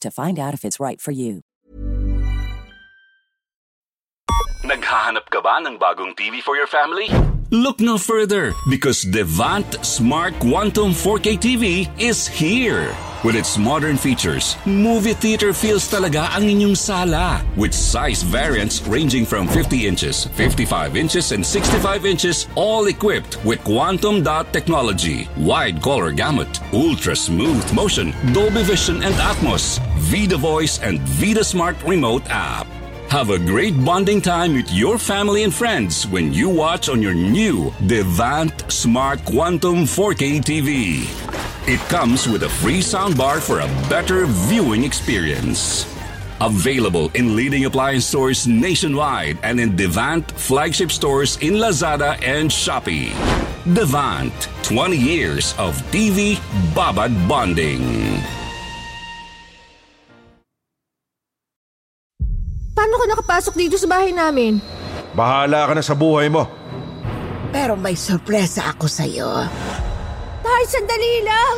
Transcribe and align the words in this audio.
to 0.00 0.10
find 0.10 0.38
out 0.38 0.54
if 0.54 0.64
it's 0.64 0.80
right 0.80 1.00
for 1.00 1.12
you. 1.12 1.42
Naghahanap 4.66 5.30
ka 5.30 5.38
ba 5.38 5.62
ng 5.62 5.78
bagong 5.78 6.18
TV 6.18 6.42
for 6.42 6.58
your 6.58 6.66
family? 6.66 7.06
Look 7.50 7.78
no 7.78 7.96
further 7.96 8.52
because 8.68 9.02
Devant 9.02 9.84
Smart 9.86 10.34
Quantum 10.40 10.90
4K 10.90 11.38
TV 11.38 11.88
is 12.00 12.26
here. 12.26 12.92
With 13.22 13.36
its 13.36 13.56
modern 13.56 13.96
features, 13.96 14.56
movie 14.66 15.14
theater 15.14 15.52
feels 15.54 15.86
talaga 15.86 16.26
ang 16.34 16.50
inyong 16.50 16.76
sala. 16.76 17.42
With 17.54 17.70
size 17.70 18.26
variants 18.26 18.82
ranging 18.90 19.24
from 19.24 19.46
50 19.46 19.86
inches, 19.86 20.26
55 20.34 20.96
inches, 20.98 21.30
and 21.30 21.46
65 21.46 22.04
inches, 22.04 22.46
all 22.58 22.86
equipped 22.90 23.38
with 23.46 23.62
quantum 23.62 24.26
dot 24.26 24.52
technology, 24.52 25.30
wide 25.38 25.78
color 25.82 26.10
gamut, 26.10 26.50
ultra 26.74 27.14
smooth 27.14 27.62
motion, 27.70 28.10
Dolby 28.34 28.66
Vision 28.66 29.02
and 29.06 29.14
Atmos, 29.22 29.78
Vida 30.10 30.36
Voice, 30.36 30.82
and 30.82 30.98
Vida 31.18 31.46
Smart 31.46 31.78
Remote 31.86 32.26
app. 32.26 32.66
Have 33.10 33.30
a 33.30 33.38
great 33.38 33.72
bonding 33.84 34.20
time 34.20 34.54
with 34.54 34.70
your 34.72 34.98
family 34.98 35.44
and 35.44 35.54
friends 35.54 36.08
when 36.08 36.32
you 36.32 36.48
watch 36.48 36.88
on 36.88 37.00
your 37.00 37.14
new 37.14 37.72
Devant 37.86 38.70
Smart 38.70 39.24
Quantum 39.24 39.84
4K 39.84 40.40
TV. 40.42 41.06
It 41.68 41.78
comes 41.88 42.28
with 42.28 42.42
a 42.42 42.48
free 42.48 42.80
soundbar 42.80 43.40
for 43.40 43.60
a 43.60 43.68
better 43.88 44.26
viewing 44.26 44.82
experience. 44.82 45.86
Available 46.40 47.10
in 47.14 47.36
leading 47.36 47.64
appliance 47.64 48.04
stores 48.06 48.46
nationwide 48.48 49.38
and 49.44 49.60
in 49.60 49.76
Devant 49.76 50.32
flagship 50.32 50.90
stores 50.90 51.38
in 51.38 51.54
Lazada 51.54 52.20
and 52.22 52.50
Shopee. 52.50 53.14
Devant, 53.72 54.48
20 54.64 54.96
years 54.96 55.54
of 55.58 55.80
TV 55.92 56.36
Babad 56.74 57.28
bonding. 57.28 58.45
Nakapasok 63.26 63.58
dito 63.58 63.74
sa 63.74 63.90
bahay 63.90 64.14
namin? 64.14 64.62
Bahala 65.10 65.66
ka 65.66 65.74
na 65.74 65.82
sa 65.82 65.98
buhay 65.98 66.30
mo. 66.30 66.46
Pero 67.50 67.74
may 67.74 67.98
sorpresa 67.98 68.70
ako 68.70 68.86
sa'yo. 68.86 69.26
Tay, 70.46 70.64
sandali 70.70 71.14
lang! 71.26 71.56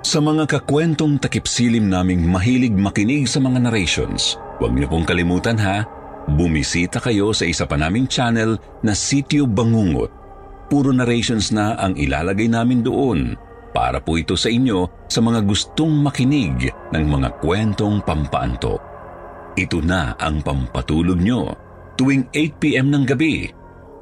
Sa 0.00 0.24
mga 0.24 0.48
kakwentong 0.48 1.20
takipsilim 1.20 1.92
naming 1.92 2.24
mahilig 2.24 2.72
makinig 2.72 3.28
sa 3.28 3.44
mga 3.44 3.68
narrations, 3.68 4.40
huwag 4.56 4.72
niyo 4.72 4.88
pong 4.88 5.04
kalimutan 5.04 5.60
ha, 5.60 5.84
bumisita 6.24 7.04
kayo 7.04 7.36
sa 7.36 7.44
isa 7.44 7.68
pa 7.68 7.76
naming 7.76 8.08
channel 8.08 8.56
na 8.80 8.96
Sityo 8.96 9.44
Bangungot. 9.44 10.08
Puro 10.72 10.88
narrations 10.88 11.52
na 11.52 11.76
ang 11.76 11.92
ilalagay 12.00 12.48
namin 12.48 12.80
doon 12.80 13.36
para 13.74 13.98
po 13.98 14.14
ito 14.14 14.38
sa 14.38 14.46
inyo 14.46 15.10
sa 15.10 15.18
mga 15.18 15.42
gustong 15.42 15.90
makinig 15.90 16.70
ng 16.94 17.04
mga 17.10 17.42
kwentong 17.42 17.98
pampaanto. 18.06 18.78
Ito 19.58 19.82
na 19.82 20.14
ang 20.14 20.46
pampatulog 20.46 21.18
nyo 21.18 21.50
tuwing 21.98 22.30
8pm 22.30 22.86
ng 22.94 23.04
gabi. 23.04 23.50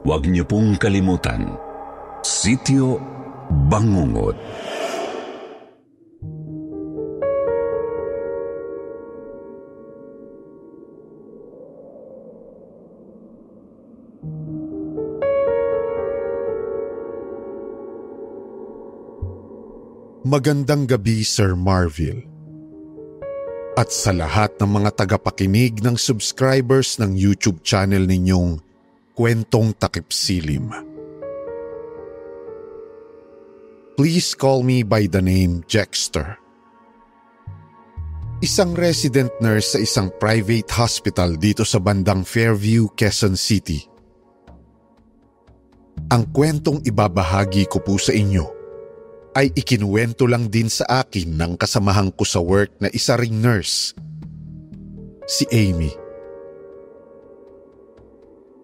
Huwag 0.04 0.28
niyo 0.28 0.44
pong 0.44 0.76
kalimutan. 0.76 1.56
Sityo 2.20 3.00
Bangungot. 3.52 4.36
Magandang 20.32 20.88
gabi 20.88 21.28
Sir 21.28 21.52
Marville. 21.52 22.24
At 23.76 23.92
sa 23.92 24.16
lahat 24.16 24.56
ng 24.56 24.80
mga 24.80 25.04
tagapakinig 25.04 25.84
ng 25.84 25.92
subscribers 26.00 26.96
ng 26.96 27.12
YouTube 27.12 27.60
channel 27.60 28.08
ninyong 28.08 28.56
Kwentong 29.12 29.76
Takip 29.76 30.08
Silim. 30.08 30.72
Please 33.92 34.32
call 34.32 34.64
me 34.64 34.80
by 34.80 35.04
the 35.04 35.20
name 35.20 35.60
Jexter. 35.68 36.40
Isang 38.40 38.72
resident 38.72 39.36
nurse 39.44 39.76
sa 39.76 39.84
isang 39.84 40.08
private 40.16 40.72
hospital 40.72 41.36
dito 41.36 41.60
sa 41.68 41.76
bandang 41.76 42.24
Fairview, 42.24 42.88
Quezon 42.96 43.36
City. 43.36 43.84
Ang 46.08 46.24
kwentong 46.32 46.80
ibabahagi 46.88 47.68
ko 47.68 47.84
po 47.84 48.00
sa 48.00 48.16
inyo 48.16 48.51
ay 49.32 49.48
ikinuwento 49.56 50.28
lang 50.28 50.52
din 50.52 50.68
sa 50.68 51.04
akin 51.04 51.40
ng 51.40 51.52
kasamahan 51.56 52.12
ko 52.12 52.24
sa 52.24 52.40
work 52.40 52.76
na 52.80 52.92
isa 52.92 53.16
ring 53.16 53.40
nurse, 53.40 53.96
si 55.24 55.48
Amy. 55.48 55.92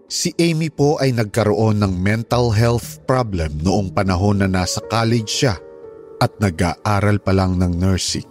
Si 0.08 0.32
Amy 0.40 0.72
po 0.72 0.96
ay 1.00 1.12
nagkaroon 1.12 1.80
ng 1.84 1.92
mental 2.00 2.52
health 2.52 3.00
problem 3.04 3.60
noong 3.60 3.92
panahon 3.92 4.40
na 4.40 4.48
nasa 4.48 4.80
college 4.88 5.28
siya 5.28 5.56
at 6.20 6.32
nag-aaral 6.40 7.20
pa 7.20 7.32
lang 7.36 7.60
ng 7.60 7.72
nursing. 7.76 8.24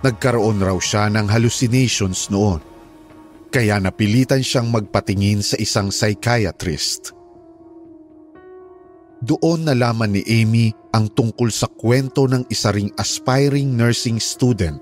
Nagkaroon 0.00 0.64
raw 0.64 0.76
siya 0.80 1.12
ng 1.12 1.28
hallucinations 1.28 2.32
noon 2.32 2.60
kaya 3.52 3.76
napilitan 3.76 4.40
siyang 4.40 4.72
magpatingin 4.72 5.44
sa 5.44 5.60
isang 5.60 5.92
psychiatrist. 5.92 7.19
Doon 9.20 9.68
nalaman 9.68 10.16
ni 10.16 10.24
Amy 10.24 10.72
ang 10.96 11.12
tungkol 11.12 11.52
sa 11.52 11.68
kwento 11.68 12.24
ng 12.24 12.48
isa 12.48 12.72
ring 12.72 12.88
aspiring 12.96 13.68
nursing 13.68 14.16
student 14.16 14.80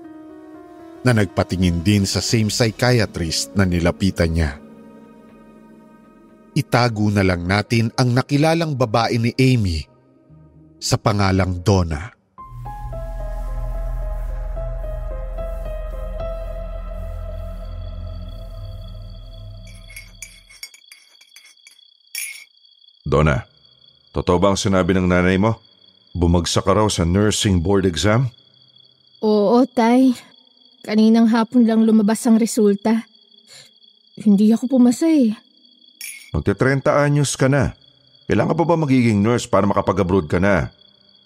na 1.03 1.11
nagpatingin 1.11 1.83
din 1.83 2.07
sa 2.07 2.23
same 2.23 2.47
psychiatrist 2.47 3.51
na 3.59 3.67
nilapitan 3.67 4.31
niya. 4.31 4.55
Itago 6.55 7.11
na 7.11 7.27
lang 7.27 7.43
natin 7.43 7.91
ang 7.99 8.15
nakilalang 8.15 8.79
babae 8.79 9.19
ni 9.19 9.35
Amy 9.35 9.83
sa 10.79 10.95
pangalang 10.95 11.59
Donna. 11.59 12.15
Donna, 23.03 23.58
totoo 24.15 24.37
ba 24.41 24.53
ang 24.53 24.59
sinabi 24.59 24.95
ng 24.95 25.07
nanay 25.07 25.37
mo? 25.37 25.57
Bumagsak 26.13 26.65
ka 26.65 26.73
raw 26.73 26.87
sa 26.89 27.05
nursing 27.05 27.61
board 27.61 27.85
exam? 27.85 28.33
Oo, 29.21 29.63
Tay. 29.69 30.15
Kaninang 30.81 31.29
hapon 31.29 31.67
lang 31.67 31.83
lumabas 31.83 32.23
ang 32.25 32.39
resulta. 32.39 33.05
Hindi 34.19 34.51
ako 34.51 34.79
pumasa 34.79 35.07
eh. 35.07 35.35
Magte-30 36.31 36.87
anyos 36.87 37.35
ka 37.35 37.51
na. 37.51 37.75
Kailangan 38.29 38.55
pa 38.55 38.65
ba 38.65 38.75
magiging 38.77 39.19
nurse 39.19 39.49
para 39.49 39.65
makapag-abroad 39.65 40.29
ka 40.29 40.37
na? 40.37 40.69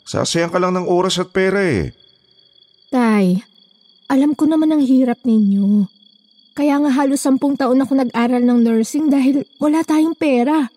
Sasayang 0.03 0.51
ka 0.51 0.59
lang 0.59 0.75
ng 0.75 0.87
oras 0.87 1.19
at 1.19 1.31
pera 1.31 1.59
eh. 1.63 1.91
Tay, 2.91 3.43
alam 4.07 4.35
ko 4.35 4.45
naman 4.47 4.71
ang 4.71 4.83
hirap 4.83 5.19
ninyo. 5.23 5.87
Kaya 6.53 6.77
nga 6.79 6.91
halos 6.93 7.23
sampung 7.23 7.57
taon 7.57 7.81
ako 7.81 7.97
nag-aral 7.97 8.45
ng 8.45 8.59
nursing 8.61 9.09
dahil 9.09 9.41
wala 9.57 9.81
tayong 9.81 10.13
pera. 10.13 10.69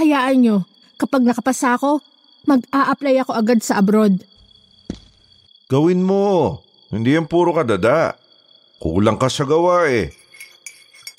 Hayaan 0.00 0.40
nyo, 0.40 0.56
kapag 0.96 1.24
nakapasa 1.24 1.76
ako, 1.76 2.00
Mag-a-apply 2.46 3.26
ako 3.26 3.32
agad 3.34 3.58
sa 3.58 3.82
abroad. 3.82 4.22
Gawin 5.66 6.06
mo. 6.06 6.62
Hindi 6.94 7.18
yan 7.18 7.26
puro 7.26 7.50
kadada. 7.50 8.14
Kulang 8.78 9.18
ka 9.18 9.26
sa 9.26 9.42
gawa 9.42 9.90
eh. 9.90 10.14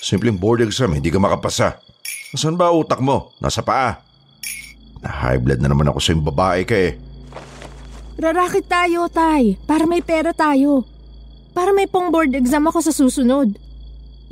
Simpleng 0.00 0.40
board 0.40 0.64
exam, 0.64 0.96
hindi 0.96 1.12
ka 1.12 1.20
makapasa. 1.20 1.84
Nasaan 2.32 2.56
ba 2.56 2.72
utak 2.72 3.04
mo? 3.04 3.36
Nasa 3.44 3.60
paa. 3.60 4.00
Na-high 5.04 5.36
blood 5.36 5.60
na 5.60 5.68
naman 5.68 5.92
ako 5.92 6.00
sa 6.00 6.16
yung 6.16 6.24
babae 6.24 6.64
ka 6.64 6.72
eh. 6.72 6.96
Rarakit 8.16 8.64
tayo, 8.64 9.04
Tay. 9.12 9.60
Para 9.68 9.84
may 9.84 10.00
pera 10.00 10.32
tayo. 10.32 10.88
Para 11.52 11.76
may 11.76 11.84
pong 11.84 12.08
board 12.08 12.32
exam 12.32 12.64
ako 12.64 12.80
sa 12.80 12.92
susunod. 12.96 13.52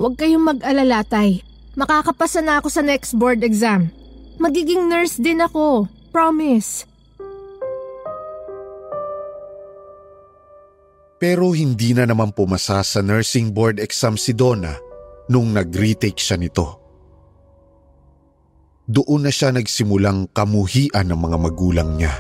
Huwag 0.01 0.17
kayong 0.17 0.49
mag-alala, 0.57 1.05
Tay. 1.05 1.45
Makakapasa 1.77 2.41
na 2.41 2.57
ako 2.57 2.73
sa 2.73 2.81
next 2.81 3.13
board 3.13 3.45
exam. 3.45 3.93
Magiging 4.37 4.93
nurse 4.93 5.17
din 5.17 5.41
ako. 5.41 5.89
Promise. 6.13 6.85
Pero 11.17 11.57
hindi 11.57 11.97
na 11.97 12.05
naman 12.05 12.37
pumasa 12.37 12.85
sa 12.85 13.01
nursing 13.01 13.57
board 13.57 13.81
exam 13.81 14.21
si 14.21 14.37
Donna 14.37 14.77
nung 15.33 15.57
nag-retake 15.57 16.21
siya 16.21 16.37
nito. 16.37 16.85
Doon 18.87 19.27
na 19.27 19.33
siya 19.33 19.51
nagsimulang 19.51 20.31
kamuhian 20.31 21.09
ng 21.11 21.19
mga 21.19 21.37
magulang 21.41 21.91
niya. 21.99 22.15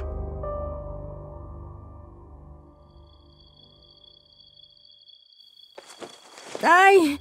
Tay, 6.58 7.20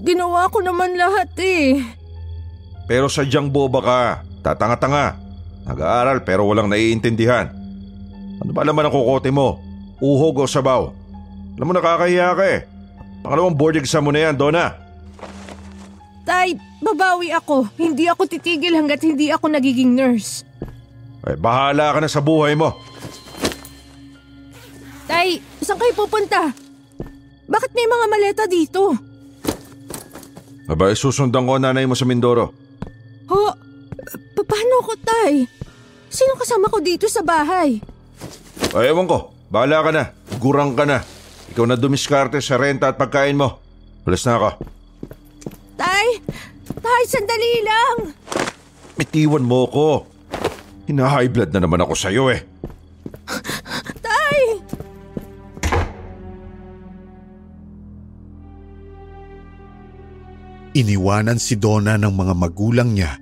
ginawa 0.00 0.48
ko 0.48 0.64
naman 0.64 0.96
lahat 0.96 1.34
eh. 1.36 1.99
Pero 2.90 3.06
sadyang 3.06 3.46
boba 3.46 3.78
ka. 3.78 4.00
Tatanga-tanga. 4.42 5.14
Nag-aaral 5.62 6.26
pero 6.26 6.42
walang 6.50 6.66
naiintindihan. 6.66 7.46
Ano 8.42 8.50
ba 8.50 8.66
naman 8.66 8.82
ang 8.82 8.90
kukote 8.90 9.30
mo? 9.30 9.62
Uhog 10.02 10.42
o 10.42 10.50
sabaw? 10.50 10.90
Alam 11.54 11.66
mo 11.70 11.72
nakakahiya 11.78 12.34
ka 12.34 12.44
eh. 12.50 12.66
Pangalawang 13.22 13.54
board 13.54 13.78
exam 13.78 14.02
mo 14.02 14.10
na 14.10 14.26
yan, 14.26 14.34
Donna. 14.34 14.74
Tay, 16.26 16.58
babawi 16.82 17.30
ako. 17.30 17.70
Hindi 17.78 18.10
ako 18.10 18.26
titigil 18.26 18.74
hanggat 18.74 19.06
hindi 19.06 19.30
ako 19.30 19.54
nagiging 19.54 19.94
nurse. 19.94 20.42
Eh, 21.30 21.38
bahala 21.38 21.94
ka 21.94 22.02
na 22.02 22.10
sa 22.10 22.18
buhay 22.18 22.58
mo. 22.58 22.74
Tay, 25.06 25.38
saan 25.62 25.78
kayo 25.78 25.94
pupunta? 25.94 26.50
Bakit 27.46 27.70
may 27.70 27.86
mga 27.86 28.06
maleta 28.10 28.44
dito? 28.50 28.98
Aba, 30.66 30.90
susundan 30.98 31.46
ko 31.46 31.54
ang 31.54 31.70
nanay 31.70 31.86
mo 31.86 31.94
sa 31.94 32.02
Mindoro. 32.02 32.59
Ho, 33.30 33.54
pa- 34.34 34.46
paano 34.46 34.74
ako, 34.82 34.92
Tay? 35.00 35.46
Sino 36.10 36.34
kasama 36.34 36.66
ko 36.66 36.82
dito 36.82 37.06
sa 37.06 37.22
bahay? 37.22 37.78
Ay, 38.74 38.90
ewan 38.90 39.06
ko. 39.06 39.30
Bahala 39.46 39.86
ka 39.86 39.90
na. 39.94 40.04
Gurang 40.38 40.74
ka 40.74 40.82
na. 40.82 41.02
Ikaw 41.50 41.64
na 41.66 41.74
dumiskarte 41.74 42.38
sa 42.38 42.58
renta 42.58 42.90
at 42.90 42.98
pagkain 42.98 43.38
mo. 43.38 43.58
Alas 44.02 44.26
na 44.26 44.38
ako. 44.38 44.50
Tay! 45.74 46.06
Tay, 46.70 47.02
sandali 47.06 47.52
lang! 47.62 47.96
Mitiwan 48.94 49.42
mo 49.42 49.66
ko. 49.66 49.86
Hina-high 50.86 51.30
blood 51.30 51.54
na 51.54 51.62
naman 51.62 51.82
ako 51.82 51.94
sa'yo 51.94 52.30
eh. 52.30 52.42
Iniwanan 60.70 61.42
si 61.42 61.58
Donna 61.58 61.98
ng 61.98 62.14
mga 62.14 62.34
magulang 62.38 62.94
niya 62.94 63.18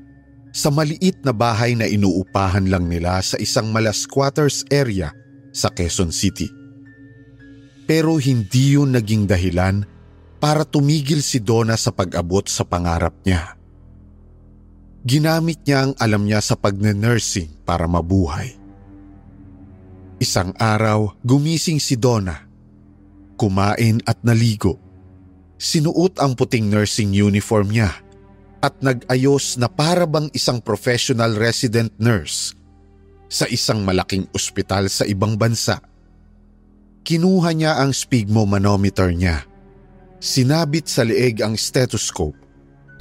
sa 0.53 0.69
maliit 0.69 1.25
na 1.25 1.33
bahay 1.33 1.73
na 1.73 1.89
inuupahan 1.89 2.69
lang 2.69 2.93
nila 2.93 3.25
sa 3.25 3.41
isang 3.41 3.73
mala 3.73 3.95
squatters 3.97 4.69
area 4.69 5.17
sa 5.49 5.73
Quezon 5.73 6.13
City. 6.13 6.51
Pero 7.89 8.21
hindi 8.21 8.77
yun 8.77 8.93
naging 8.93 9.25
dahilan 9.25 9.89
para 10.37 10.69
tumigil 10.69 11.25
si 11.25 11.41
Donna 11.41 11.73
sa 11.81 11.89
pag-abot 11.89 12.45
sa 12.53 12.69
pangarap 12.69 13.17
niya. 13.25 13.57
Ginamit 15.09 15.65
niya 15.65 15.89
ang 15.89 15.93
alam 15.97 16.29
niya 16.29 16.45
sa 16.45 16.53
pagne-nursing 16.53 17.65
para 17.65 17.89
mabuhay. 17.89 18.61
Isang 20.21 20.53
araw, 20.61 21.17
gumising 21.25 21.81
si 21.81 21.97
Donna. 21.97 22.45
Kumain 23.41 24.05
at 24.05 24.21
naligo. 24.21 24.88
Sinuot 25.59 26.23
ang 26.23 26.39
puting 26.39 26.71
nursing 26.71 27.11
uniform 27.11 27.75
niya 27.75 27.91
at 28.63 28.79
nag-ayos 28.79 29.59
na 29.59 29.67
para 29.67 30.07
bang 30.07 30.31
isang 30.31 30.63
professional 30.63 31.35
resident 31.35 31.91
nurse 31.99 32.55
sa 33.27 33.43
isang 33.51 33.83
malaking 33.83 34.31
ospital 34.31 34.87
sa 34.87 35.03
ibang 35.03 35.35
bansa. 35.35 35.83
Kinuha 37.03 37.51
niya 37.59 37.83
ang 37.83 37.91
sphygmomanometer 37.91 39.11
niya. 39.11 39.43
Sinabit 40.23 40.87
sa 40.87 41.03
leeg 41.03 41.43
ang 41.43 41.59
stethoscope 41.59 42.39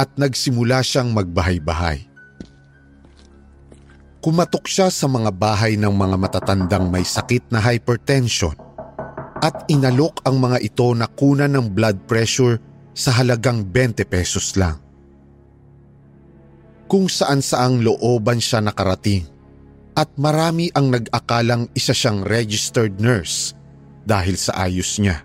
at 0.02 0.10
nagsimula 0.18 0.82
siyang 0.82 1.14
magbahay-bahay. 1.14 2.06
Kumatok 4.18 4.66
siya 4.66 4.90
sa 4.90 5.06
mga 5.06 5.30
bahay 5.30 5.78
ng 5.78 5.94
mga 5.94 6.18
matatandang 6.18 6.90
may 6.90 7.06
sakit 7.06 7.54
na 7.54 7.62
hypertension 7.62 8.67
at 9.42 9.70
inalok 9.70 10.26
ang 10.26 10.42
mga 10.42 10.58
ito 10.66 10.88
na 10.98 11.06
kunan 11.06 11.54
ng 11.54 11.66
blood 11.74 12.10
pressure 12.10 12.58
sa 12.98 13.14
halagang 13.22 13.62
20 13.70 14.02
pesos 14.10 14.58
lang. 14.58 14.82
Kung 16.88 17.12
saan 17.12 17.44
saang 17.44 17.84
looban 17.84 18.40
siya 18.40 18.64
nakarating 18.64 19.28
at 19.94 20.08
marami 20.16 20.72
ang 20.74 20.90
nag-akalang 20.90 21.68
isa 21.76 21.92
siyang 21.92 22.24
registered 22.24 22.98
nurse 22.98 23.54
dahil 24.08 24.40
sa 24.40 24.66
ayos 24.66 24.98
niya. 24.98 25.22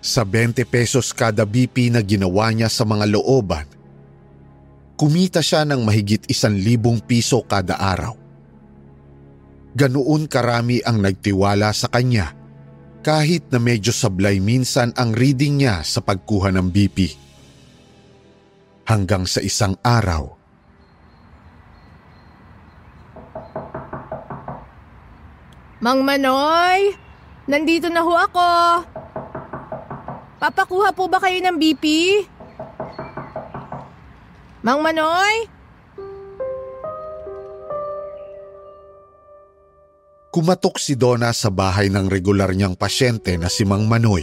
Sa 0.00 0.24
20 0.24 0.64
pesos 0.64 1.12
kada 1.12 1.44
BP 1.44 1.92
na 1.92 2.00
ginawa 2.00 2.48
niya 2.56 2.72
sa 2.72 2.88
mga 2.88 3.04
looban, 3.12 3.68
kumita 4.96 5.44
siya 5.44 5.68
ng 5.68 5.84
mahigit 5.84 6.24
isan 6.32 6.56
libong 6.56 7.04
piso 7.04 7.44
kada 7.44 7.76
araw. 7.76 8.16
Ganoon 9.76 10.24
karami 10.24 10.80
ang 10.80 11.04
nagtiwala 11.04 11.68
sa 11.76 11.92
kanya 11.92 12.39
kahit 13.00 13.48
na 13.48 13.56
medyo 13.56 13.92
sablay 13.92 14.40
minsan 14.40 14.92
ang 14.96 15.16
reading 15.16 15.64
niya 15.64 15.80
sa 15.80 16.04
pagkuha 16.04 16.52
ng 16.52 16.68
BP. 16.68 16.98
Hanggang 18.88 19.24
sa 19.24 19.40
isang 19.40 19.78
araw, 19.80 20.40
Mang 25.80 26.04
Manoy! 26.04 26.92
Nandito 27.48 27.88
na 27.88 28.04
ho 28.04 28.12
ako! 28.12 28.52
Papakuha 30.36 30.92
po 30.92 31.08
ba 31.08 31.16
kayo 31.16 31.40
ng 31.40 31.56
BP? 31.56 31.84
Mang 34.60 34.84
Manoy? 34.84 35.59
Kumatok 40.30 40.78
si 40.78 40.94
Donna 40.94 41.34
sa 41.34 41.50
bahay 41.50 41.90
ng 41.90 42.06
regular 42.06 42.54
niyang 42.54 42.78
pasyente 42.78 43.34
na 43.34 43.50
si 43.50 43.66
Mang 43.66 43.90
Manoy. 43.90 44.22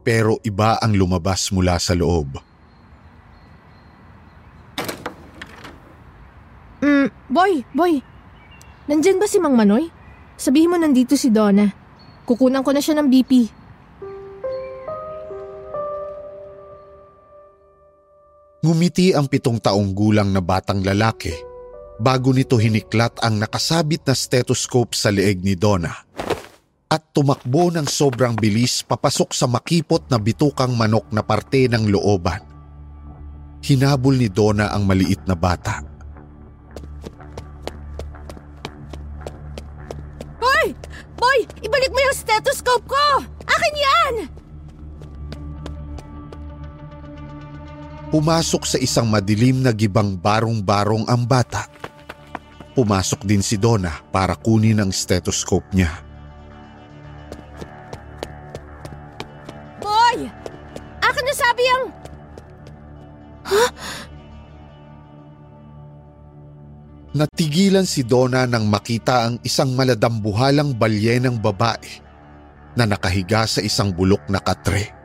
Pero 0.00 0.40
iba 0.40 0.80
ang 0.80 0.96
lumabas 0.96 1.52
mula 1.52 1.76
sa 1.76 1.92
loob. 1.92 2.40
Mm, 6.80 7.12
boy, 7.28 7.52
boy. 7.76 8.00
Nandyan 8.88 9.20
ba 9.20 9.28
si 9.28 9.36
Mang 9.36 9.52
Manoy? 9.52 9.92
Sabihin 10.40 10.72
mo 10.72 10.80
nandito 10.80 11.12
si 11.12 11.28
Donna. 11.28 11.68
Kukunan 12.24 12.64
ko 12.64 12.72
na 12.72 12.80
siya 12.80 12.96
ng 12.96 13.08
BP. 13.08 13.32
Ngumiti 18.64 19.12
ang 19.12 19.28
pitong 19.28 19.60
taong 19.60 19.92
gulang 19.92 20.32
na 20.32 20.40
batang 20.40 20.80
lalaki 20.80 21.47
bago 21.98 22.30
nito 22.30 22.54
hiniklat 22.54 23.18
ang 23.20 23.42
nakasabit 23.42 24.06
na 24.06 24.14
stethoscope 24.14 24.94
sa 24.94 25.10
leeg 25.10 25.42
ni 25.42 25.58
Donna 25.58 25.90
at 26.88 27.12
tumakbo 27.12 27.68
ng 27.68 27.84
sobrang 27.84 28.32
bilis 28.32 28.80
papasok 28.80 29.36
sa 29.36 29.44
makipot 29.44 30.08
na 30.08 30.16
bitukang 30.16 30.72
manok 30.72 31.12
na 31.12 31.20
parte 31.20 31.68
ng 31.68 31.84
looban. 31.92 32.40
Hinabol 33.60 34.16
ni 34.16 34.32
Donna 34.32 34.72
ang 34.72 34.88
maliit 34.88 35.20
na 35.28 35.36
bata. 35.36 35.84
Boy! 40.40 40.72
Boy! 41.18 41.38
Ibalik 41.60 41.92
mo 41.92 42.00
yung 42.00 42.16
stethoscope 42.16 42.88
ko! 42.88 43.04
Akin 43.44 43.74
yan! 43.76 44.14
Pumasok 48.08 48.64
sa 48.64 48.80
isang 48.80 49.04
madilim 49.04 49.60
na 49.60 49.68
gibang 49.68 50.16
barong-barong 50.16 51.04
ang 51.12 51.28
bata. 51.28 51.68
Pumasok 52.72 53.20
din 53.28 53.44
si 53.44 53.60
Donna 53.60 54.00
para 54.08 54.32
kunin 54.32 54.80
ang 54.80 54.88
stethoscope 54.88 55.68
niya. 55.76 55.92
Boy! 59.76 60.24
Akin 61.04 61.24
na 61.28 61.34
sabi 61.36 61.64
ang... 61.68 61.84
Natigilan 67.12 67.84
si 67.84 68.08
Donna 68.08 68.48
nang 68.48 68.72
makita 68.72 69.28
ang 69.28 69.36
isang 69.44 69.76
maladambuhalang 69.76 70.72
balyenang 70.72 71.36
babae 71.36 72.00
na 72.72 72.88
nakahiga 72.88 73.44
sa 73.44 73.60
isang 73.60 73.92
bulok 73.92 74.24
na 74.32 74.40
katre. 74.40 74.96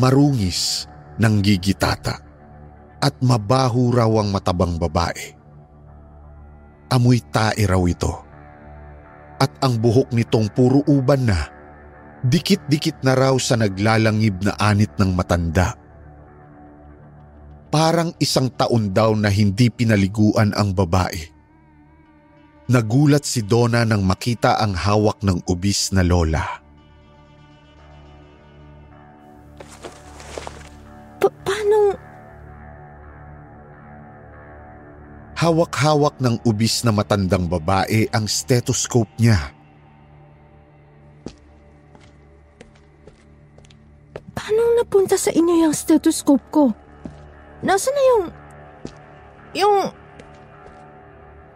Marungis 0.00 0.88
ng 1.20 1.34
gigitata 1.44 2.18
at 2.98 3.14
mabaho 3.20 3.92
raw 3.92 4.10
ang 4.20 4.32
matabang 4.32 4.80
babae. 4.80 5.36
Amoy 6.90 7.20
tae 7.28 7.66
raw 7.68 7.82
ito. 7.84 8.12
At 9.38 9.50
ang 9.60 9.82
buhok 9.82 10.14
nitong 10.14 10.48
puro 10.54 10.80
uban 10.86 11.26
na, 11.26 11.40
dikit-dikit 12.22 13.02
na 13.02 13.12
raw 13.18 13.34
sa 13.36 13.58
naglalangib 13.58 14.40
na 14.46 14.56
anit 14.56 14.94
ng 14.96 15.10
matanda 15.12 15.84
parang 17.74 18.14
isang 18.22 18.46
taon 18.54 18.94
daw 18.94 19.18
na 19.18 19.26
hindi 19.26 19.66
pinaliguan 19.66 20.54
ang 20.54 20.70
babae. 20.78 21.18
Nagulat 22.70 23.26
si 23.26 23.42
Donna 23.42 23.82
nang 23.82 24.06
makita 24.06 24.62
ang 24.62 24.78
hawak 24.78 25.26
ng 25.26 25.42
ubis 25.50 25.90
na 25.90 26.06
lola. 26.06 26.63
Pa- 31.24 31.40
paano? 31.40 31.96
Hawak-hawak 35.40 36.20
ng 36.20 36.36
ubis 36.44 36.84
na 36.84 36.92
matandang 36.92 37.48
babae 37.48 38.12
ang 38.12 38.28
stethoscope 38.28 39.08
niya. 39.16 39.40
Paano 44.36 44.76
napunta 44.76 45.16
sa 45.16 45.32
inyo 45.32 45.64
yung 45.64 45.72
stethoscope 45.72 46.44
ko? 46.52 46.76
Nasaan 47.64 47.96
na 47.96 48.02
yung... 48.04 48.24
Yung... 49.56 49.76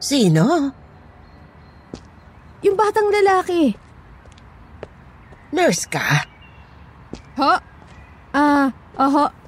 Sino? 0.00 0.72
Yung 2.64 2.72
batang 2.72 3.12
lalaki. 3.12 3.76
Nurse 5.52 5.84
ka? 5.84 6.24
Ha? 7.36 7.54
Ah, 8.32 8.72
aha. 8.96 9.47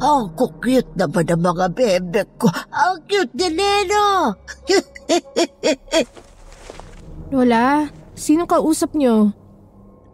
Ang 0.01 0.33
cute 0.33 0.97
naman 0.97 1.29
ng 1.29 1.37
mga 1.37 1.65
bebe 1.69 2.25
ko. 2.41 2.49
Ang 2.73 3.05
cute 3.05 3.29
ni 3.37 3.53
Neno. 3.53 4.33
Lola, 7.29 7.85
sino 8.17 8.49
kausap 8.49 8.97
niyo? 8.97 9.29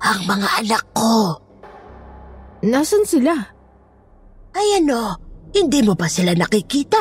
Ang 0.04 0.20
mga 0.28 0.68
anak 0.68 0.84
ko. 0.92 1.40
Nasaan 2.68 3.08
sila? 3.08 3.32
Ay 4.52 4.84
ano, 4.84 5.16
hindi 5.56 5.80
mo 5.88 5.96
ba 5.96 6.12
sila 6.12 6.36
nakikita? 6.36 7.00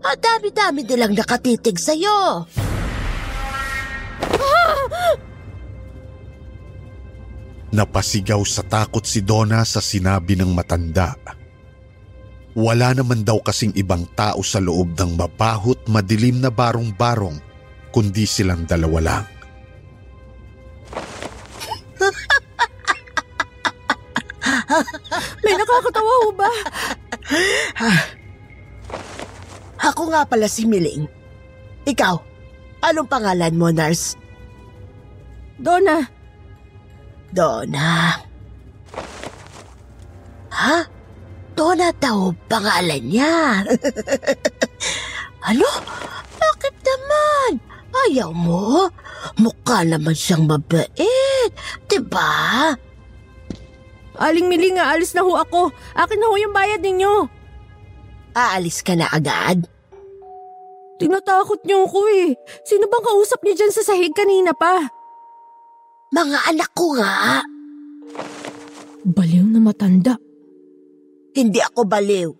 Ang 0.00 0.16
dami-dami 0.16 0.80
nilang 0.80 1.12
nakatitig 1.12 1.76
sa'yo. 1.76 2.48
Napasigaw 7.70 8.42
sa 8.42 8.66
takot 8.66 9.06
si 9.06 9.22
Donna 9.22 9.62
sa 9.62 9.78
sinabi 9.78 10.34
ng 10.34 10.50
matanda. 10.50 11.14
Wala 12.58 12.90
naman 12.98 13.22
daw 13.22 13.38
kasing 13.38 13.78
ibang 13.78 14.10
tao 14.18 14.42
sa 14.42 14.58
loob 14.58 14.98
ng 14.98 15.14
mabahot 15.14 15.86
madilim 15.86 16.42
na 16.42 16.50
barong-barong 16.50 17.38
kundi 17.94 18.26
silang 18.26 18.66
dalawa 18.66 18.98
lang. 19.00 19.24
May 25.46 25.54
nakakatawa 25.54 26.14
ho 26.26 26.30
ba? 26.34 26.50
Ako 29.80 30.12
nga 30.12 30.26
pala 30.26 30.50
si 30.50 30.66
Miling. 30.68 31.08
Ikaw, 31.88 32.14
anong 32.84 33.08
pangalan 33.08 33.56
mo, 33.56 33.72
nurse? 33.72 34.19
Donna, 35.60 36.00
Donna. 37.30 38.16
Ha? 40.50 40.76
Donna 41.54 41.88
daw 42.00 42.32
pangalan 42.48 43.04
niya. 43.04 43.62
ano? 45.52 45.68
Bakit 46.40 46.74
naman? 46.80 47.50
Ayaw 48.08 48.32
mo? 48.32 48.88
Mukha 49.38 49.84
naman 49.84 50.16
siyang 50.16 50.48
mabait. 50.48 51.52
Diba? 51.86 52.72
aling 54.20 54.52
miling 54.52 54.76
nga, 54.76 54.92
alis 54.92 55.16
na 55.16 55.24
ho 55.24 55.32
ako. 55.36 55.72
Akin 55.96 56.20
na 56.20 56.28
ho 56.28 56.34
yung 56.36 56.52
bayad 56.52 56.84
ninyo. 56.84 57.28
Aalis 58.36 58.84
ka 58.84 58.92
na 58.96 59.08
agad? 59.08 59.64
Tinatakot 61.00 61.64
niyo 61.64 61.88
ako 61.88 62.00
eh. 62.12 62.36
Sino 62.64 62.84
bang 62.84 63.04
kausap 63.04 63.40
niyo 63.40 63.56
dyan 63.56 63.72
sa 63.72 63.80
sahig 63.80 64.12
kanina 64.12 64.52
pa? 64.52 64.99
Mga 66.10 66.38
anak 66.50 66.70
ko 66.74 66.98
nga. 66.98 67.38
Baliw 69.06 69.46
na 69.46 69.62
matanda. 69.62 70.18
Hindi 71.30 71.62
ako 71.62 71.86
baliw. 71.86 72.30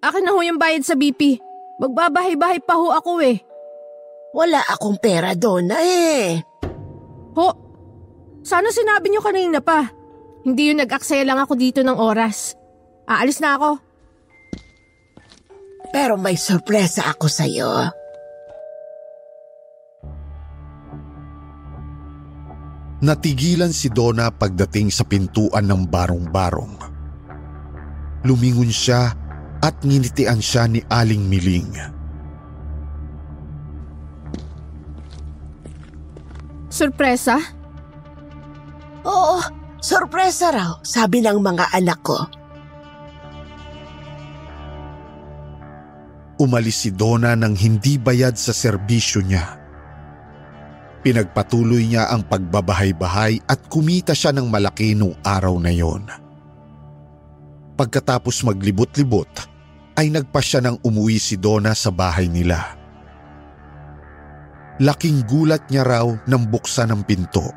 Akin 0.00 0.24
na 0.24 0.32
ho 0.32 0.40
yung 0.40 0.56
bayad 0.56 0.88
sa 0.88 0.96
BP. 0.96 1.36
Magbabahay-bahay 1.84 2.64
pa 2.64 2.80
ho 2.80 2.88
ako 2.96 3.20
eh. 3.20 3.36
Wala 4.32 4.64
akong 4.72 4.96
pera 4.96 5.36
doon 5.36 5.68
eh. 5.76 6.40
Ho, 7.36 7.46
sana 8.40 8.72
sinabi 8.72 9.12
niyo 9.12 9.20
kanina 9.20 9.60
pa. 9.60 9.84
Hindi 10.48 10.72
yung 10.72 10.80
nag-aksaya 10.80 11.28
lang 11.28 11.44
ako 11.44 11.60
dito 11.60 11.84
ng 11.84 11.98
oras. 12.00 12.56
Aalis 13.04 13.44
na 13.44 13.60
ako. 13.60 13.70
Pero 15.92 16.16
may 16.16 16.40
sorpresa 16.40 17.04
ako 17.12 17.28
sa'yo. 17.28 17.68
Natigilan 22.98 23.70
si 23.70 23.86
Donna 23.90 24.30
pagdating 24.34 24.90
sa 24.90 25.06
pintuan 25.06 25.70
ng 25.70 25.86
barong-barong. 25.86 26.74
Lumingon 28.26 28.74
siya 28.74 29.14
at 29.62 29.78
nginitian 29.86 30.42
siya 30.42 30.66
ni 30.66 30.82
Aling 30.90 31.22
Miling. 31.22 31.70
Sorpresa? 36.68 37.38
Oo, 39.06 39.38
sorpresa 39.78 40.50
raw, 40.50 40.72
sabi 40.82 41.22
ng 41.22 41.38
mga 41.38 41.74
anak 41.78 42.02
ko. 42.02 42.18
umalis 46.38 46.86
si 46.86 46.90
Donna 46.94 47.34
ng 47.34 47.54
hindi 47.58 47.98
bayad 47.98 48.38
sa 48.38 48.54
serbisyo 48.54 49.20
niya. 49.26 49.58
Pinagpatuloy 50.98 51.94
niya 51.94 52.10
ang 52.10 52.26
pagbabahay-bahay 52.26 53.38
at 53.46 53.70
kumita 53.70 54.18
siya 54.18 54.34
ng 54.34 54.50
malaki 54.50 54.98
nung 54.98 55.14
araw 55.22 55.54
na 55.62 55.70
yon. 55.70 56.02
Pagkatapos 57.78 58.42
maglibot-libot, 58.42 59.30
ay 59.94 60.10
nagpa 60.10 60.42
siya 60.42 60.62
ng 60.62 60.82
umuwi 60.82 61.18
si 61.22 61.38
Donna 61.38 61.74
sa 61.74 61.94
bahay 61.94 62.26
nila. 62.26 62.74
Laking 64.78 65.26
gulat 65.26 65.66
niya 65.70 65.82
raw 65.82 66.06
nang 66.26 66.46
buksan 66.46 66.90
ang 66.90 67.02
pinto. 67.02 67.50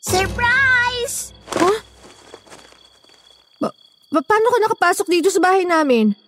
Surprise! 0.00 1.36
Pa- 3.60 4.24
paano 4.24 4.46
ka 4.52 4.58
nakapasok 4.64 5.06
dito 5.08 5.28
sa 5.28 5.40
bahay 5.40 5.68
namin? 5.68 6.23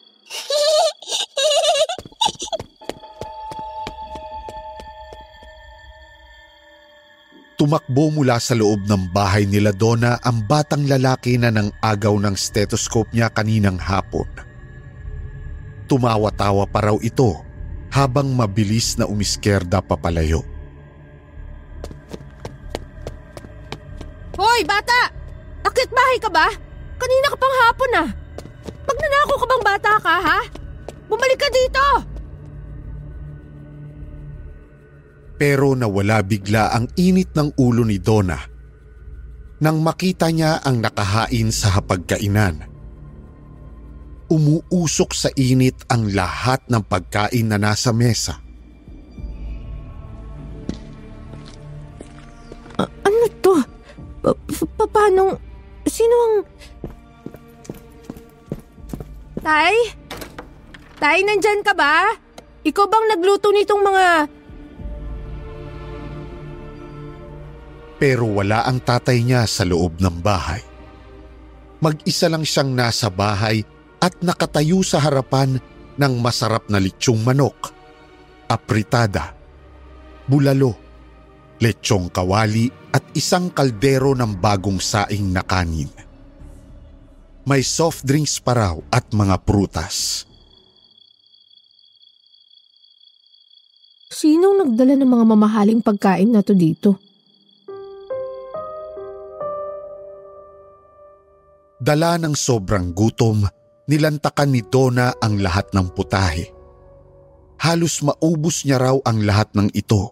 Tumakbo 7.66 8.14
mula 8.14 8.38
sa 8.38 8.54
loob 8.54 8.86
ng 8.86 9.10
bahay 9.10 9.42
nila 9.42 9.74
Donna 9.74 10.22
ang 10.22 10.46
batang 10.46 10.86
lalaki 10.86 11.34
na 11.34 11.50
nang 11.50 11.74
agaw 11.82 12.14
ng 12.14 12.38
stethoscope 12.38 13.10
niya 13.10 13.26
kaninang 13.26 13.74
hapon. 13.74 14.30
Tumawa-tawa 15.90 16.70
pa 16.70 16.86
raw 16.86 16.94
ito 17.02 17.42
habang 17.90 18.30
mabilis 18.30 18.94
na 18.94 19.10
umiskerda 19.10 19.82
papalayo. 19.82 20.46
Hoy, 24.38 24.62
bata! 24.62 25.10
Akit 25.66 25.90
bahay 25.90 26.22
ka 26.22 26.30
ba? 26.30 26.46
Kanina 27.02 27.34
ka 27.34 27.36
pang 27.42 27.56
hapon 27.66 27.90
ah. 27.98 28.08
Magnanako 28.86 29.34
ka 29.42 29.46
bang 29.50 29.64
bata 29.66 29.92
ka, 29.98 30.14
ha? 30.22 30.38
Bumalik 31.10 31.42
ka 31.42 31.50
dito! 31.50 32.14
Pero 35.36 35.76
nawala 35.76 36.24
bigla 36.24 36.72
ang 36.72 36.88
init 36.96 37.36
ng 37.36 37.60
ulo 37.60 37.84
ni 37.84 38.00
Donna 38.00 38.56
nang 39.56 39.80
makita 39.80 40.28
niya 40.28 40.60
ang 40.60 40.84
nakahain 40.84 41.48
sa 41.48 41.80
hapagkainan. 41.80 42.68
Umuusok 44.26 45.14
sa 45.16 45.30
init 45.38 45.86
ang 45.88 46.10
lahat 46.12 46.66
ng 46.68 46.82
pagkain 46.84 47.46
na 47.46 47.56
nasa 47.56 47.94
mesa. 47.94 48.42
Ano 52.76 53.24
to? 53.40 53.54
Pa- 54.20 54.36
pa- 54.76 54.90
paano? 54.90 55.40
Sino 55.86 56.14
ang... 56.18 56.34
Tay? 59.40 59.76
Tay, 60.98 61.22
nandyan 61.22 61.62
ka 61.62 61.72
ba? 61.72 62.12
Ikaw 62.66 62.84
bang 62.90 63.06
nagluto 63.14 63.54
nitong 63.54 63.82
mga... 63.86 64.06
Pero 67.96 68.28
wala 68.28 68.68
ang 68.68 68.84
tatay 68.84 69.24
niya 69.24 69.48
sa 69.48 69.64
loob 69.64 70.00
ng 70.00 70.16
bahay. 70.20 70.60
Mag-isa 71.80 72.28
lang 72.28 72.44
siyang 72.44 72.72
nasa 72.72 73.08
bahay 73.08 73.64
at 74.00 74.20
nakatayo 74.20 74.84
sa 74.84 75.00
harapan 75.00 75.56
ng 75.96 76.14
masarap 76.20 76.68
na 76.68 76.76
lechong 76.76 77.24
manok, 77.24 77.72
apritada, 78.48 79.32
bulalo, 80.28 80.76
lechong 81.56 82.12
kawali 82.12 82.68
at 82.92 83.04
isang 83.16 83.48
kaldero 83.48 84.12
ng 84.12 84.36
bagong 84.36 84.80
saing 84.80 85.32
na 85.32 85.40
kanin. 85.40 85.88
May 87.46 87.62
soft 87.62 88.04
drinks 88.04 88.42
pa 88.42 88.52
raw 88.58 88.74
at 88.90 89.08
mga 89.14 89.40
prutas. 89.46 90.26
Sinong 94.10 94.64
nagdala 94.64 94.96
ng 94.96 95.06
mga 95.06 95.24
mamahaling 95.28 95.80
pagkain 95.84 96.32
na 96.32 96.42
to 96.42 96.56
dito? 96.56 96.98
Dala 101.86 102.18
ng 102.18 102.34
sobrang 102.34 102.90
gutom, 102.90 103.46
nilantakan 103.86 104.50
ni 104.50 104.58
Donna 104.66 105.14
ang 105.22 105.38
lahat 105.38 105.70
ng 105.70 105.94
putahe. 105.94 106.50
Halos 107.62 108.02
maubos 108.02 108.66
niya 108.66 108.82
raw 108.82 108.98
ang 109.06 109.22
lahat 109.22 109.54
ng 109.54 109.70
ito. 109.70 110.10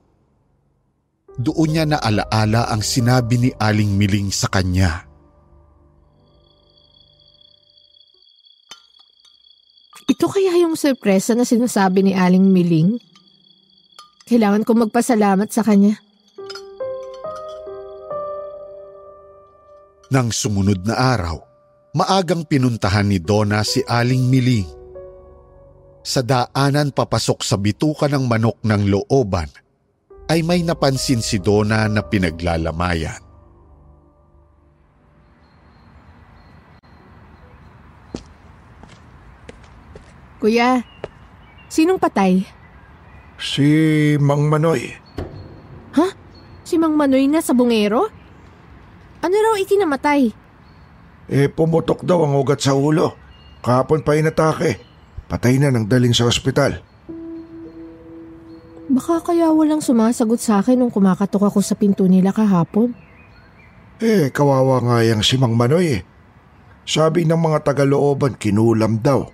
Doon 1.34 1.74
niya 1.74 1.82
na 1.82 1.98
alaala 1.98 2.70
ang 2.70 2.78
sinabi 2.78 3.42
ni 3.42 3.50
Aling 3.58 3.90
Miling 3.90 4.30
sa 4.30 4.46
kanya. 4.46 5.02
Ito 10.06 10.30
kaya 10.30 10.54
yung 10.62 10.78
sorpresa 10.78 11.34
na 11.34 11.42
sinasabi 11.42 12.06
ni 12.06 12.14
Aling 12.14 12.54
Miling? 12.54 13.02
Kailangan 14.30 14.62
ko 14.62 14.78
magpasalamat 14.78 15.50
sa 15.50 15.66
kanya. 15.66 15.98
Nang 20.14 20.30
sumunod 20.30 20.86
na 20.86 21.18
araw, 21.18 21.53
maagang 21.94 22.42
pinuntahan 22.42 23.06
ni 23.06 23.22
Donna 23.22 23.62
si 23.62 23.80
Aling 23.86 24.26
Miling. 24.26 24.66
Sa 26.04 26.20
daanan 26.20 26.92
papasok 26.92 27.40
sa 27.40 27.56
bituka 27.56 28.10
ng 28.10 28.28
manok 28.28 28.60
ng 28.66 28.82
looban, 28.90 29.48
ay 30.28 30.44
may 30.44 30.60
napansin 30.60 31.22
si 31.22 31.40
Donna 31.40 31.88
na 31.88 32.04
pinaglalamayan. 32.04 33.22
Kuya, 40.42 40.84
sinong 41.72 41.96
patay? 41.96 42.44
Si 43.40 43.64
Mang 44.20 44.52
Manoy. 44.52 44.92
Ha? 45.96 46.06
Si 46.68 46.76
Mang 46.76 47.00
Manoy 47.00 47.24
na 47.32 47.40
sa 47.40 47.56
bungero? 47.56 48.12
Ano 49.24 49.36
raw 49.40 49.56
ikinamatay? 49.56 50.43
Eh, 51.28 51.48
pumutok 51.48 52.04
daw 52.04 52.24
ang 52.24 52.36
ugat 52.36 52.60
sa 52.60 52.76
ulo. 52.76 53.16
Kahapon 53.64 54.04
pa 54.04 54.16
inatake. 54.16 54.76
Patay 55.24 55.56
na 55.56 55.72
nang 55.72 55.88
daling 55.88 56.12
sa 56.12 56.28
ospital. 56.28 56.84
Baka 58.84 59.32
kaya 59.32 59.48
walang 59.48 59.80
sumasagot 59.80 60.36
sa 60.36 60.60
akin 60.60 60.76
nung 60.76 60.92
kumakatok 60.92 61.48
ako 61.48 61.64
sa 61.64 61.72
pinto 61.72 62.04
nila 62.04 62.36
kahapon. 62.36 62.92
Eh, 64.04 64.28
kawawa 64.28 64.84
nga 64.84 64.96
yung 65.08 65.24
si 65.24 65.40
Mang 65.40 65.56
Manoy 65.56 65.96
eh. 65.96 66.02
Sabi 66.84 67.24
ng 67.24 67.40
mga 67.40 67.64
tagalooban, 67.64 68.36
kinulam 68.36 69.00
daw. 69.00 69.24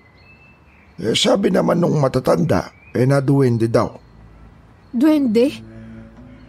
Eh, 1.02 1.18
sabi 1.18 1.50
naman 1.50 1.82
nung 1.82 1.98
matatanda, 1.98 2.70
eh 2.94 3.02
naduwende 3.02 3.66
daw. 3.66 3.98
Duwende? 4.94 5.58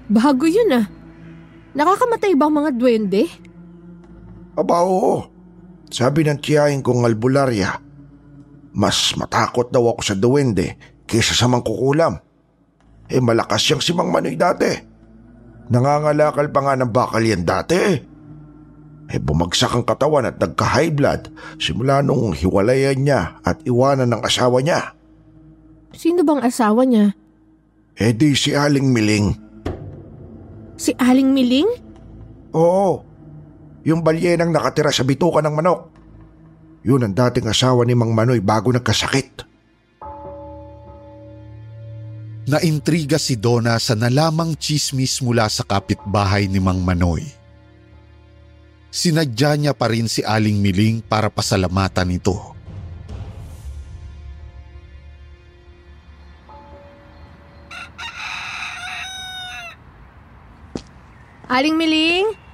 Bago 0.06 0.46
yun 0.46 0.70
ah. 0.78 0.86
Nakakamatay 1.74 2.38
bang 2.38 2.54
mga 2.54 2.70
duwende? 2.78 3.24
Aba 4.56 4.84
oo. 4.84 5.26
Sabi 5.92 6.24
ng 6.24 6.40
tiyahin 6.40 6.80
kong 6.80 7.04
albularya, 7.04 7.76
mas 8.72 9.12
matakot 9.20 9.68
daw 9.72 9.92
ako 9.92 10.02
sa 10.04 10.16
duwende 10.16 10.80
kaysa 11.04 11.36
sa 11.36 11.52
mangkukulam. 11.52 12.16
Eh 13.12 13.20
malakas 13.20 13.60
siyang 13.60 13.84
si 13.84 13.92
Mang 13.92 14.08
Manoy 14.08 14.40
dati. 14.40 14.72
Nangangalakal 15.68 16.48
pa 16.52 16.60
nga 16.64 16.74
ng 16.80 16.92
bakal 16.92 17.24
yan 17.24 17.44
dati 17.44 17.76
eh. 17.76 17.98
Eh 19.12 19.20
bumagsak 19.20 19.76
ang 19.76 19.84
katawan 19.84 20.32
at 20.32 20.40
nagka-high 20.40 20.96
blood 20.96 21.28
simula 21.60 22.00
nung 22.00 22.32
hiwalayan 22.32 23.04
niya 23.04 23.44
at 23.44 23.60
iwanan 23.68 24.16
ng 24.16 24.24
asawa 24.24 24.64
niya. 24.64 24.96
Sino 25.92 26.24
bang 26.24 26.40
asawa 26.40 26.88
niya? 26.88 27.12
Eh 28.00 28.16
di 28.16 28.32
si 28.32 28.56
Aling 28.56 28.88
Miling. 28.88 29.28
Si 30.80 30.96
Aling 30.96 31.36
Miling? 31.36 31.68
Oo, 32.56 33.04
yung 33.82 34.06
balyenang 34.06 34.54
nakatira 34.54 34.94
sa 34.94 35.02
bituka 35.02 35.42
ng 35.42 35.54
manok. 35.54 35.82
Yun 36.82 37.06
ang 37.06 37.14
dating 37.14 37.46
asawa 37.50 37.86
ni 37.86 37.94
Mang 37.94 38.14
Manoy 38.14 38.42
bago 38.42 38.74
nagkasakit. 38.74 39.46
Naintriga 42.50 43.22
si 43.22 43.38
Donna 43.38 43.78
sa 43.78 43.94
nalamang 43.94 44.58
chismis 44.58 45.22
mula 45.22 45.46
sa 45.46 45.62
kapitbahay 45.62 46.50
ni 46.50 46.58
Mang 46.58 46.82
Manoy. 46.82 47.22
Sinadya 48.92 49.56
niya 49.56 49.74
pa 49.78 49.88
rin 49.88 50.10
si 50.10 50.26
Aling 50.26 50.58
Miling 50.58 51.06
para 51.06 51.30
pasalamatan 51.30 52.18
ito. 52.18 52.36
Aling 61.48 61.78
Miling? 61.78 62.51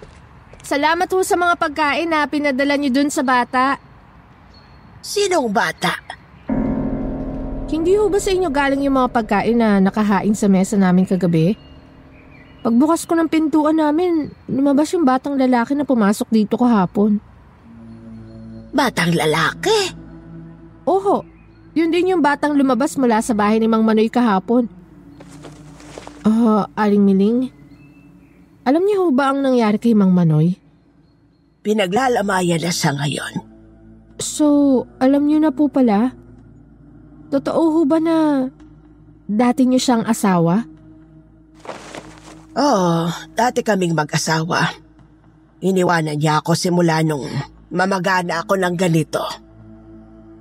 Salamat 0.67 1.07
ho 1.07 1.23
sa 1.23 1.39
mga 1.39 1.55
pagkain 1.55 2.11
na 2.11 2.27
pinadala 2.27 2.75
niyo 2.75 2.91
dun 2.99 3.07
sa 3.07 3.23
bata. 3.23 3.79
Sinong 4.99 5.47
bata? 5.47 5.95
Hindi 7.71 7.95
ho 7.95 8.11
ba 8.11 8.19
sa 8.19 8.35
inyo 8.35 8.51
galing 8.51 8.83
yung 8.83 8.99
mga 8.99 9.15
pagkain 9.15 9.55
na 9.55 9.79
nakahain 9.79 10.35
sa 10.35 10.51
mesa 10.51 10.75
namin 10.75 11.07
kagabi? 11.07 11.55
Pagbukas 12.67 13.07
ko 13.07 13.15
ng 13.15 13.31
pintuan 13.31 13.79
namin, 13.79 14.27
lumabas 14.51 14.91
yung 14.91 15.07
batang 15.07 15.39
lalaki 15.39 15.71
na 15.71 15.87
pumasok 15.87 16.27
dito 16.35 16.59
kahapon. 16.59 17.23
Batang 18.75 19.15
lalaki? 19.15 19.95
Oho, 20.83 21.23
yun 21.79 21.95
din 21.95 22.11
yung 22.11 22.19
batang 22.19 22.59
lumabas 22.59 22.99
mula 22.99 23.23
sa 23.23 23.31
bahay 23.31 23.63
ni 23.63 23.71
Mang 23.71 23.87
Manoy 23.87 24.11
kahapon. 24.11 24.67
Ah, 26.27 26.67
Aling 26.75 27.07
Miling, 27.07 27.55
alam 28.67 28.83
niyo 28.83 29.07
ba 29.15 29.31
ang 29.31 29.39
nangyari 29.39 29.79
kay 29.79 29.95
Mang 29.95 30.11
Manoy? 30.11 30.59
Pinaglalamayan 31.63 32.59
na 32.59 32.71
sa 32.75 32.91
ngayon. 32.91 33.39
So, 34.19 34.83
alam 34.99 35.23
niyo 35.23 35.39
na 35.39 35.55
po 35.55 35.71
pala? 35.71 36.11
Totoo 37.31 37.79
ho 37.79 37.81
ba 37.87 38.03
na 38.03 38.47
dati 39.23 39.63
niyo 39.63 39.79
siyang 39.79 40.03
asawa? 40.03 40.67
Oo, 42.57 43.07
dati 43.37 43.63
kaming 43.63 43.95
mag-asawa. 43.95 44.67
Iniwanan 45.63 46.19
niya 46.19 46.43
ako 46.43 46.51
simula 46.51 46.99
nung 47.07 47.23
mamagana 47.71 48.43
ako 48.43 48.59
ng 48.59 48.75
ganito. 48.75 49.23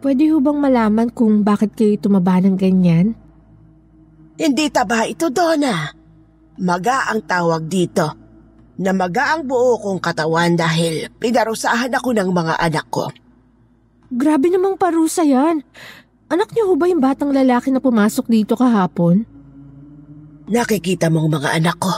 Pwede 0.03 0.31
ho 0.35 0.43
bang 0.43 0.59
malaman 0.59 1.15
kung 1.15 1.47
bakit 1.47 1.79
kayo 1.79 1.95
tumaba 1.99 2.43
ng 2.43 2.59
ganyan? 2.59 3.15
Hindi 4.37 4.67
taba 4.69 5.09
ito, 5.09 5.33
Donna. 5.33 6.06
Maga 6.57 7.13
ang 7.13 7.21
tawag 7.25 7.69
dito. 7.69 8.07
Na 8.77 8.93
maga 8.93 9.37
ang 9.37 9.49
buo 9.49 9.81
kong 9.81 10.01
katawan 10.01 10.57
dahil 10.57 11.09
pinarusahan 11.17 11.93
ako 11.97 12.13
ng 12.13 12.29
mga 12.33 12.55
anak 12.61 12.87
ko. 12.93 13.09
Grabe 14.13 14.53
namang 14.53 14.77
parusa 14.77 15.25
yan. 15.25 15.65
Anak 16.29 16.53
niyo 16.53 16.71
ho 16.71 16.75
ba 16.77 16.91
yung 16.91 17.01
batang 17.01 17.33
lalaki 17.33 17.73
na 17.73 17.81
pumasok 17.81 18.27
dito 18.29 18.53
kahapon? 18.59 19.25
Nakikita 20.47 21.09
mong 21.09 21.29
mga 21.41 21.49
anak 21.59 21.77
ko. 21.81 21.93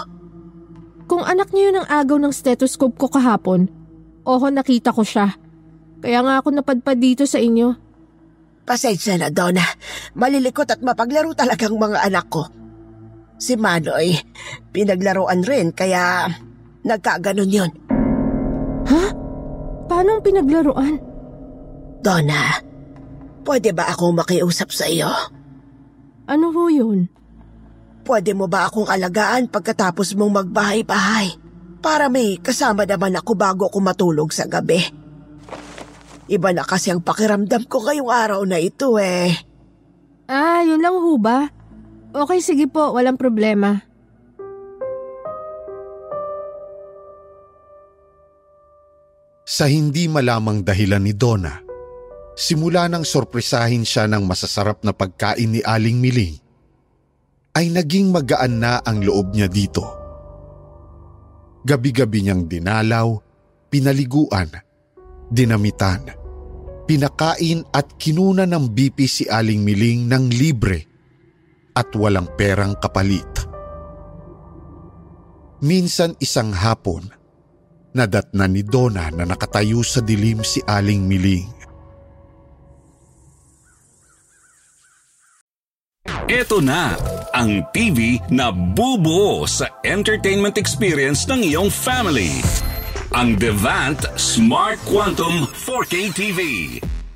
Kung 1.08 1.24
anak 1.24 1.52
niyo 1.52 1.72
yun 1.72 1.80
ang 1.82 1.88
agaw 1.88 2.20
ng 2.20 2.32
stethoscope 2.32 2.96
ko 3.00 3.08
kahapon, 3.08 3.68
oho 4.28 4.46
nakita 4.52 4.92
ko 4.92 5.02
siya. 5.04 5.36
Kaya 6.04 6.20
nga 6.22 6.40
ako 6.40 6.48
napadpad 6.52 6.98
dito 7.00 7.24
sa 7.24 7.40
inyo. 7.40 7.74
Pasensya 8.68 9.16
na, 9.16 9.32
Donna. 9.32 9.64
Malilikot 10.12 10.68
at 10.68 10.84
mapaglaro 10.84 11.32
talagang 11.32 11.74
mga 11.80 12.04
anak 12.04 12.26
ko. 12.28 12.44
Si 13.38 13.54
Manoy, 13.54 14.18
pinaglaruan 14.74 15.46
rin 15.46 15.70
kaya 15.70 16.26
nagkaganon 16.82 17.50
yun. 17.50 17.70
Ha? 18.90 19.04
Paano 19.86 20.18
pinaglaruan? 20.18 20.98
Donna, 22.02 22.58
pwede 23.46 23.70
ba 23.70 23.94
akong 23.94 24.18
makiusap 24.18 24.74
sa 24.74 24.90
iyo? 24.90 25.10
Ano 26.26 26.50
ho 26.50 26.66
yun? 26.66 27.06
Pwede 28.02 28.34
mo 28.34 28.50
ba 28.50 28.66
akong 28.66 28.90
alagaan 28.90 29.46
pagkatapos 29.46 30.18
mong 30.18 30.42
magbahay-bahay? 30.44 31.38
Para 31.78 32.10
may 32.10 32.42
kasama 32.42 32.82
naman 32.84 33.14
ako 33.14 33.32
bago 33.38 33.64
ako 33.70 33.78
matulog 33.78 34.30
sa 34.34 34.50
gabi. 34.50 34.82
Iba 36.28 36.52
na 36.52 36.66
kasi 36.66 36.90
ang 36.90 37.00
pakiramdam 37.00 37.64
ko 37.70 37.86
ngayong 37.86 38.10
araw 38.10 38.40
na 38.44 38.58
ito 38.60 38.98
eh. 39.00 39.32
Ah, 40.28 40.60
yun 40.60 40.82
lang 40.84 40.98
ho 40.98 41.16
ba? 41.16 41.48
Okay, 42.18 42.42
sige 42.42 42.66
po, 42.66 42.90
walang 42.98 43.14
problema. 43.14 43.78
Sa 49.46 49.70
hindi 49.70 50.10
malamang 50.10 50.66
dahilan 50.66 50.98
ni 50.98 51.14
Donna, 51.14 51.62
simula 52.34 52.90
nang 52.90 53.06
sorpresahin 53.06 53.86
siya 53.86 54.10
ng 54.10 54.26
masasarap 54.26 54.82
na 54.82 54.90
pagkain 54.90 55.46
ni 55.46 55.62
Aling 55.62 56.02
Miling, 56.02 56.34
ay 57.54 57.70
naging 57.70 58.10
magaan 58.10 58.66
na 58.66 58.82
ang 58.82 58.98
loob 58.98 59.38
niya 59.38 59.46
dito. 59.46 59.86
Gabi-gabi 61.62 62.26
niyang 62.26 62.50
dinalaw, 62.50 63.14
pinaliguan, 63.70 64.50
dinamitan, 65.30 66.02
pinakain 66.82 67.62
at 67.70 67.94
kinuna 67.94 68.42
ng 68.42 68.74
BP 68.74 68.98
si 69.06 69.24
Aling 69.30 69.62
Miling 69.62 70.10
ng 70.10 70.24
libre 70.34 70.87
at 71.78 71.94
walang 71.94 72.26
perang 72.34 72.74
kapalit. 72.82 73.30
Minsan 75.62 76.18
isang 76.18 76.50
hapon, 76.50 77.06
nadatna 77.94 78.50
ni 78.50 78.66
Donna 78.66 79.14
na 79.14 79.22
nakatayo 79.22 79.86
sa 79.86 80.02
dilim 80.02 80.42
si 80.42 80.58
Aling 80.66 81.06
Miling. 81.06 81.58
Ito 86.28 86.60
na 86.60 86.92
ang 87.32 87.64
TV 87.72 88.20
na 88.28 88.52
bubuo 88.52 89.48
sa 89.48 89.64
entertainment 89.80 90.60
experience 90.60 91.24
ng 91.24 91.40
iyong 91.40 91.72
family. 91.72 92.44
Ang 93.16 93.40
Devant 93.40 93.96
Smart 94.20 94.76
Quantum 94.84 95.48
4K 95.56 96.12
TV. 96.12 96.40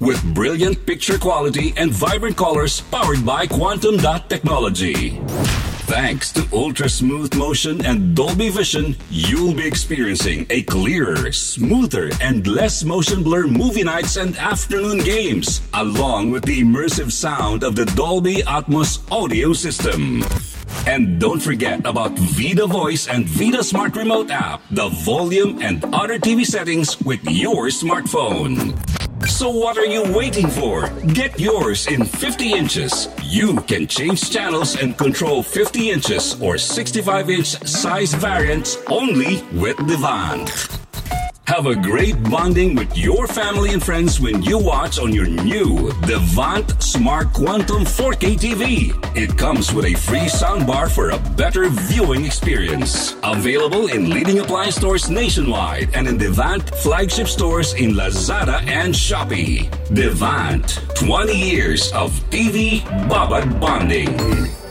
With 0.03 0.35
brilliant 0.35 0.85
picture 0.85 1.17
quality 1.17 1.75
and 1.77 1.93
vibrant 1.93 2.37
colors 2.37 2.81
powered 2.81 3.25
by 3.25 3.47
Quantum 3.47 3.99
Dot 3.99 4.29
Technology. 4.29 5.21
Thanks 5.87 6.33
to 6.33 6.45
ultra 6.53 6.88
smooth 6.88 7.33
motion 7.37 7.87
and 7.87 8.12
Dolby 8.17 8.49
Vision, 8.49 8.97
you'll 9.11 9.55
be 9.55 9.65
experiencing 9.65 10.45
a 10.51 10.65
clearer, 10.65 11.31
smoother, 11.31 12.11
and 12.21 12.45
less 12.49 12.83
motion 12.83 13.23
blur 13.23 13.47
movie 13.47 13.85
nights 13.85 14.17
and 14.17 14.37
afternoon 14.38 15.05
games, 15.05 15.61
along 15.73 16.33
with 16.33 16.43
the 16.47 16.61
immersive 16.61 17.12
sound 17.12 17.62
of 17.62 17.77
the 17.77 17.87
Dolby 17.95 18.43
Atmos 18.43 18.99
audio 19.09 19.53
system. 19.53 20.25
And 20.85 21.21
don't 21.21 21.41
forget 21.41 21.87
about 21.87 22.19
Vida 22.19 22.67
Voice 22.67 23.07
and 23.07 23.29
Vida 23.29 23.62
Smart 23.62 23.95
Remote 23.95 24.33
app, 24.33 24.62
the 24.73 24.88
volume 24.88 25.62
and 25.62 25.85
other 25.95 26.19
TV 26.19 26.45
settings 26.45 27.01
with 27.03 27.23
your 27.31 27.67
smartphone. 27.67 28.75
So 29.29 29.51
what 29.51 29.79
are 29.79 29.87
you 29.87 30.03
waiting 30.13 30.49
for? 30.49 30.89
Get 31.15 31.39
yours 31.39 31.87
in 31.87 32.05
50 32.05 32.53
inches. 32.53 33.09
You 33.23 33.57
can 33.63 33.87
change 33.87 34.31
channels 34.31 34.77
and 34.77 34.97
control 34.97 35.43
50 35.43 35.91
inches 35.91 36.41
or 36.41 36.59
65 36.59 37.31
inch 37.31 37.47
size 37.67 38.15
variants 38.15 38.79
only 38.89 39.43
with 39.53 39.77
Devant. 39.87 40.82
Have 41.53 41.67
a 41.67 41.77
great 41.77 42.15
bonding 42.31 42.75
with 42.77 42.97
your 42.97 43.27
family 43.27 43.75
and 43.75 43.83
friends 43.83 44.19
when 44.19 44.43
you 44.43 44.57
watch 44.57 44.99
on 44.99 45.12
your 45.12 45.27
new 45.27 45.93
Devant 46.07 46.83
Smart 46.83 47.31
Quantum 47.35 47.85
4K 47.85 48.38
TV. 48.38 49.15
It 49.15 49.37
comes 49.37 49.71
with 49.75 49.85
a 49.85 49.93
free 49.93 50.31
soundbar 50.31 50.91
for 50.91 51.11
a 51.11 51.19
better 51.37 51.69
viewing 51.69 52.25
experience. 52.25 53.17
Available 53.23 53.88
in 53.88 54.09
leading 54.09 54.38
appliance 54.38 54.77
stores 54.77 55.11
nationwide 55.11 55.95
and 55.95 56.09
in 56.09 56.17
Devant 56.17 56.75
flagship 56.77 57.29
stores 57.29 57.75
in 57.75 57.91
Lazada 57.91 58.62
and 58.67 58.95
Shopee. 58.95 59.69
Devant, 59.95 60.81
20 60.95 61.35
years 61.35 61.93
of 61.93 62.12
TV 62.31 62.81
Babad 63.11 63.61
bonding. 63.61 64.62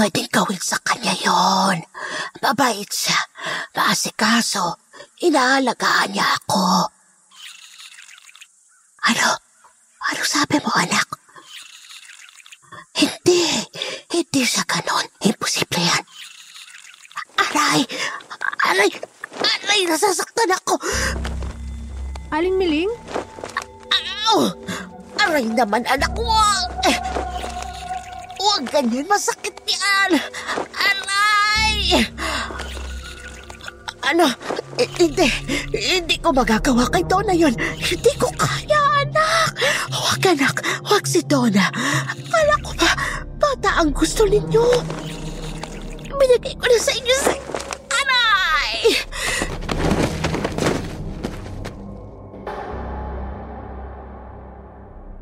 Ko 0.00 0.08
pwedeng 0.08 0.32
gawin 0.32 0.62
sa 0.64 0.80
kanya 0.80 1.12
yon. 1.12 1.84
Mabait 2.40 2.88
siya, 2.88 3.20
maasikaso, 3.76 4.80
inaalagaan 5.20 6.16
niya 6.16 6.24
ako. 6.40 6.88
Ano? 9.12 9.28
Ano 10.08 10.22
sabi 10.24 10.56
mo, 10.64 10.72
anak? 10.72 11.04
Hindi, 12.96 13.44
hindi 14.08 14.40
siya 14.40 14.64
ganon. 14.64 15.04
Imposible 15.20 15.84
yan. 15.84 16.04
Aray! 17.36 17.84
Aray! 18.72 18.90
Aray! 19.36 19.80
Nasasaktan 19.84 20.56
ako! 20.64 20.80
Aling 22.32 22.56
Miling? 22.56 22.92
Ow! 24.32 24.48
Aray 25.20 25.44
naman, 25.44 25.84
anak! 25.84 26.16
Wag! 26.16 26.88
Eh, 26.88 26.96
Huwag 28.40 28.72
ganyan, 28.72 29.04
masakit 29.04 29.52
yan! 29.68 30.16
Aray! 30.72 32.08
Ano? 34.00 34.32
Eh, 34.80 34.88
hindi. 34.96 35.28
Hindi 35.76 36.16
ko 36.24 36.32
magagawa 36.32 36.88
kay 36.88 37.04
Donna 37.04 37.36
yun. 37.36 37.52
Hindi 37.76 38.12
ko 38.16 38.32
kaya, 38.32 38.80
anak. 39.04 39.60
Huwag, 39.92 40.24
anak. 40.24 40.56
Huwag 40.88 41.04
si 41.04 41.20
Donna. 41.20 41.68
Kala 42.32 42.56
ko 42.64 42.72
ba, 42.80 42.88
bata 43.36 43.76
ang 43.76 43.92
gusto 43.92 44.24
ninyo. 44.24 44.64
Binigay 46.16 46.56
ko 46.56 46.64
na 46.64 46.78
sa 46.80 46.92
inyo 46.96 47.16
sa... 47.20 47.32
Aray! 47.92 48.76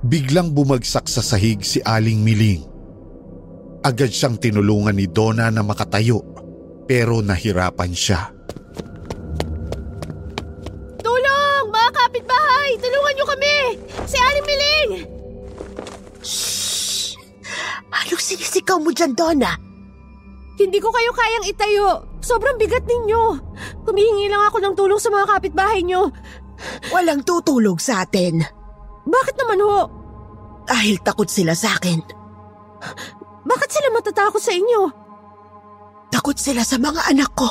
Biglang 0.07 0.55
bumagsak 0.55 1.11
sa 1.11 1.19
sahig 1.19 1.67
si 1.67 1.83
Aling 1.83 2.23
Miling. 2.23 2.68
Agad 3.88 4.12
siyang 4.12 4.37
tinulungan 4.37 4.92
ni 5.01 5.09
Donna 5.09 5.48
na 5.48 5.64
makatayo 5.64 6.20
pero 6.85 7.24
nahirapan 7.24 7.88
siya. 7.96 8.29
Tulong! 11.01 11.64
Mga 11.72 11.90
kapitbahay! 11.96 12.77
Tulungan 12.77 13.12
niyo 13.16 13.24
kami! 13.24 13.57
Si 14.05 14.16
Aling 14.20 14.44
Miling! 14.44 14.90
Anong 17.88 18.20
sinisigaw 18.20 18.77
mo 18.77 18.92
dyan, 18.92 19.16
Donna? 19.16 19.57
Hindi 20.61 20.85
ko 20.85 20.92
kayo 20.92 21.09
kayang 21.16 21.48
itayo. 21.48 21.88
Sobrang 22.20 22.61
bigat 22.61 22.85
ninyo. 22.85 23.40
Humihingi 23.88 24.29
lang 24.29 24.53
ako 24.53 24.61
ng 24.68 24.74
tulong 24.77 25.01
sa 25.01 25.09
mga 25.09 25.33
kapitbahay 25.33 25.81
nyo. 25.81 26.12
Walang 26.92 27.24
tutulog 27.24 27.81
sa 27.81 28.05
atin. 28.05 28.44
Bakit 29.09 29.35
naman 29.40 29.64
ho? 29.64 29.79
Dahil 30.68 31.01
takot 31.01 31.33
sila 31.33 31.57
sa 31.57 31.72
akin. 31.81 32.05
Bakit 33.49 33.71
sila 33.73 33.89
matatakot 33.97 34.43
sa 34.45 34.53
inyo? 34.53 34.81
Takot 36.13 36.37
sila 36.37 36.61
sa 36.61 36.77
mga 36.77 37.09
anak 37.09 37.33
ko. 37.33 37.49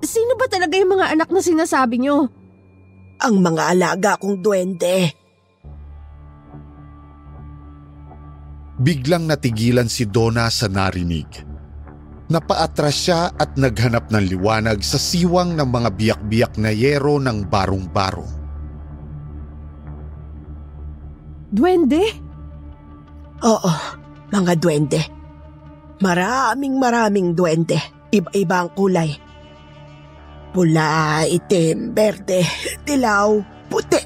Sino 0.00 0.32
ba 0.40 0.48
talaga 0.48 0.80
yung 0.80 0.96
mga 0.96 1.12
anak 1.12 1.28
na 1.28 1.44
sinasabi 1.44 2.00
nyo? 2.00 2.32
Ang 3.20 3.44
mga 3.44 3.62
alaga 3.76 4.16
kong 4.16 4.40
duwende. 4.40 5.12
Biglang 8.80 9.28
natigilan 9.28 9.92
si 9.92 10.08
Donna 10.08 10.48
sa 10.48 10.64
narinig. 10.72 11.28
Napaatras 12.32 12.96
siya 12.96 13.28
at 13.36 13.60
naghanap 13.60 14.08
ng 14.08 14.24
liwanag 14.32 14.80
sa 14.80 14.96
siwang 14.96 15.52
ng 15.52 15.68
mga 15.68 15.90
biyak-biyak 16.00 16.54
na 16.56 16.72
yero 16.72 17.20
ng 17.20 17.44
barong-barong. 17.44 18.32
Duwende? 21.52 22.00
Oo, 23.44 23.99
mga 24.30 24.52
duwende. 24.58 25.00
Maraming 26.00 26.80
maraming 26.80 27.36
duwende. 27.36 27.76
Iba-iba 28.10 28.66
ang 28.66 28.70
kulay. 28.72 29.10
Pula, 30.50 31.22
itim, 31.30 31.94
berde, 31.94 32.42
dilaw, 32.82 33.38
puti. 33.70 34.02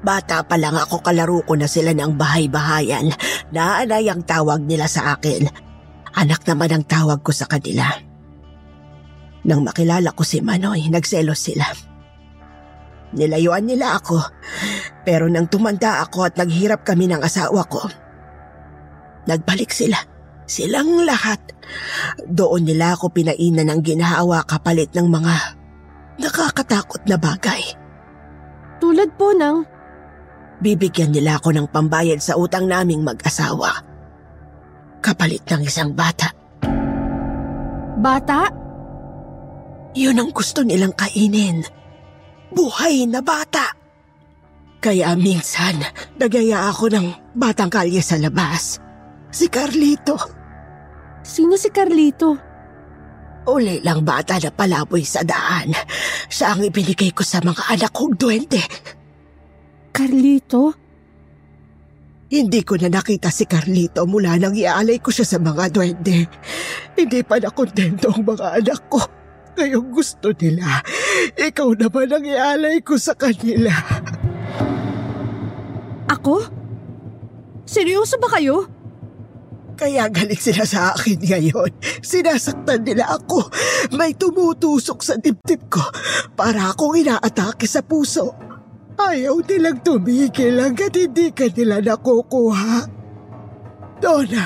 Bata 0.00 0.46
pa 0.46 0.56
lang 0.56 0.78
ako 0.78 1.02
kalaro 1.02 1.42
ko 1.42 1.58
na 1.58 1.66
sila 1.66 1.90
ng 1.92 2.14
bahay-bahayan. 2.14 3.10
Naanay 3.54 4.06
ang 4.06 4.22
tawag 4.22 4.62
nila 4.62 4.86
sa 4.86 5.18
akin. 5.18 5.50
Anak 6.14 6.46
naman 6.46 6.70
ang 6.70 6.84
tawag 6.86 7.20
ko 7.26 7.34
sa 7.34 7.50
kanila. 7.50 7.90
Nang 9.44 9.64
makilala 9.64 10.12
ko 10.14 10.22
si 10.22 10.40
Manoy, 10.40 10.88
nagselos 10.88 11.40
sila. 11.42 11.66
Nilayuan 13.16 13.66
nila 13.66 13.98
ako. 13.98 14.20
Pero 15.02 15.26
nang 15.26 15.50
tumanda 15.50 16.00
ako 16.04 16.30
at 16.30 16.34
naghirap 16.38 16.86
kami 16.86 17.10
ng 17.10 17.20
asawa 17.20 17.66
ko, 17.66 17.82
nagbalik 19.26 19.72
sila. 19.72 19.98
Silang 20.50 21.06
lahat. 21.06 21.38
Doon 22.26 22.66
nila 22.66 22.98
ako 22.98 23.14
pinainan 23.14 23.70
ng 23.70 23.80
ginawa 23.86 24.42
kapalit 24.42 24.90
ng 24.92 25.06
mga 25.06 25.34
nakakatakot 26.18 27.06
na 27.06 27.16
bagay. 27.16 27.62
Tulad 28.82 29.14
po 29.14 29.30
ng... 29.30 29.62
Bibigyan 30.60 31.14
nila 31.14 31.40
ako 31.40 31.56
ng 31.56 31.66
pambayad 31.72 32.20
sa 32.20 32.36
utang 32.36 32.68
naming 32.68 33.00
mag-asawa. 33.00 33.80
Kapalit 35.00 35.46
ng 35.48 35.62
isang 35.64 35.96
bata. 35.96 36.28
Bata? 37.96 38.50
Yun 39.96 40.20
ang 40.20 40.30
gusto 40.34 40.60
nilang 40.60 40.92
kainin. 40.92 41.64
Buhay 42.52 43.08
na 43.08 43.24
bata. 43.24 43.72
Kaya 44.80 45.12
minsan, 45.16 45.80
nagaya 46.16 46.68
ako 46.68 46.92
ng 46.92 47.06
batang 47.36 47.72
kalye 47.72 48.00
sa 48.00 48.16
labas. 48.16 48.80
Si 49.30 49.46
Carlito. 49.46 50.18
Sino 51.22 51.54
si 51.54 51.70
Carlito? 51.70 52.34
Uli 53.46 53.78
lang 53.80 54.02
bata 54.02 54.36
na 54.42 54.50
palaboy 54.50 55.06
sa 55.06 55.22
daan. 55.22 55.70
Siya 56.26 56.58
ang 56.58 56.66
ibinigay 56.66 57.14
ko 57.14 57.22
sa 57.22 57.38
mga 57.38 57.78
anak 57.78 57.94
kong 57.94 58.18
duwende. 58.18 58.58
Carlito? 59.94 60.74
Hindi 62.30 62.60
ko 62.62 62.74
na 62.78 62.90
nakita 62.90 63.30
si 63.30 63.46
Carlito 63.46 64.02
mula 64.06 64.34
nang 64.34 64.54
iaalay 64.54 64.98
ko 64.98 65.14
siya 65.14 65.26
sa 65.26 65.38
mga 65.38 65.70
duwende. 65.70 66.26
Hindi 66.98 67.20
pa 67.22 67.38
nakontento 67.38 68.10
ang 68.10 68.26
mga 68.26 68.46
anak 68.62 68.82
ko. 68.90 69.00
Ngayong 69.54 69.88
gusto 69.94 70.30
nila, 70.38 70.82
ikaw 71.38 71.74
naman 71.74 72.10
ang 72.10 72.26
ialay 72.26 72.82
ko 72.82 72.98
sa 72.98 73.14
kanila. 73.14 73.74
Ako? 76.10 76.50
Seryoso 77.66 78.18
ba 78.18 78.30
kayo? 78.34 78.79
Kaya 79.80 80.12
galit 80.12 80.36
sila 80.36 80.68
sa 80.68 80.92
akin 80.92 81.24
ngayon. 81.24 81.72
Sinasaktan 82.04 82.84
nila 82.84 83.16
ako. 83.16 83.48
May 83.96 84.12
tumutusok 84.12 85.00
sa 85.00 85.16
dibdib 85.16 85.72
ko 85.72 85.80
para 86.36 86.68
akong 86.68 87.00
inaatake 87.00 87.64
sa 87.64 87.80
puso. 87.80 88.36
Ayaw 89.00 89.40
nilang 89.40 89.80
tumigil 89.80 90.60
hanggat 90.60 90.92
hindi 90.92 91.32
ka 91.32 91.48
nila 91.48 91.80
nakukuha. 91.80 93.00
Donna, 94.04 94.44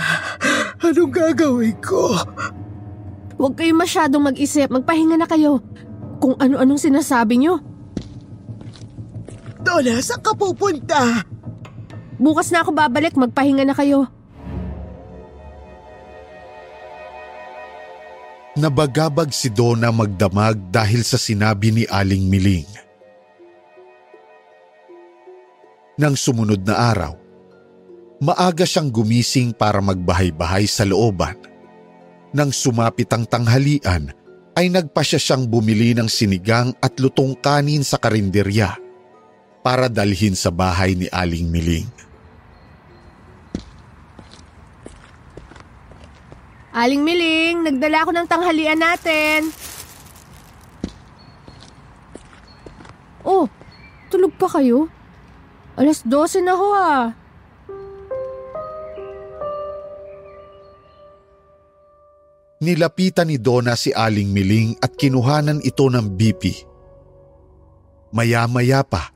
anong 0.78 1.10
gagawin 1.10 1.82
ko? 1.82 2.14
Huwag 3.34 3.58
kayong 3.58 3.82
masyadong 3.82 4.30
mag-isip. 4.30 4.70
Magpahinga 4.70 5.18
na 5.18 5.26
kayo. 5.26 5.58
Kung 6.22 6.38
ano-anong 6.38 6.78
sinasabi 6.78 7.42
nyo. 7.42 7.58
Donna, 9.66 9.98
saan 9.98 10.22
ka 10.22 10.30
pupunta? 10.38 11.26
Bukas 12.22 12.54
na 12.54 12.62
ako 12.62 12.70
babalik. 12.70 13.18
Magpahinga 13.18 13.66
na 13.66 13.74
kayo. 13.74 14.13
Nabagabag 18.54 19.34
si 19.34 19.50
Donna 19.50 19.90
magdamag 19.90 20.70
dahil 20.70 21.02
sa 21.02 21.18
sinabi 21.18 21.74
ni 21.74 21.84
Aling 21.90 22.30
Miling. 22.30 22.70
Nang 25.98 26.14
sumunod 26.14 26.62
na 26.62 26.94
araw, 26.94 27.18
maaga 28.22 28.62
siyang 28.62 28.94
gumising 28.94 29.50
para 29.50 29.82
magbahay-bahay 29.82 30.70
sa 30.70 30.86
looban. 30.86 31.34
Nang 32.30 32.54
sumapit 32.54 33.10
ang 33.10 33.26
tanghalian, 33.26 34.14
ay 34.54 34.70
nagpasya 34.70 35.18
siyang 35.18 35.50
bumili 35.50 35.90
ng 35.98 36.06
sinigang 36.06 36.70
at 36.78 36.94
lutong 37.02 37.34
kanin 37.34 37.82
sa 37.82 37.98
karinderya 37.98 38.78
para 39.66 39.90
dalhin 39.90 40.38
sa 40.38 40.54
bahay 40.54 40.94
ni 40.94 41.10
Aling 41.10 41.50
Miling. 41.50 42.03
Aling 46.74 47.06
Miling, 47.06 47.62
nagdala 47.62 48.02
ako 48.02 48.10
ng 48.10 48.26
tanghalian 48.26 48.82
natin. 48.82 49.46
Oh, 53.22 53.46
tulog 54.10 54.34
pa 54.34 54.58
kayo? 54.58 54.90
Alas 55.78 56.02
12 56.02 56.42
na 56.42 56.54
ho 56.58 56.68
ah. 56.74 57.14
Nilapitan 62.58 63.30
ni 63.30 63.38
Donna 63.38 63.78
si 63.78 63.94
Aling 63.94 64.34
Miling 64.34 64.74
at 64.82 64.98
kinuhanan 64.98 65.62
ito 65.62 65.87
ng 65.87 66.10
BP. 66.10 66.42
Maya-maya 68.10 68.82
pa 68.82 69.14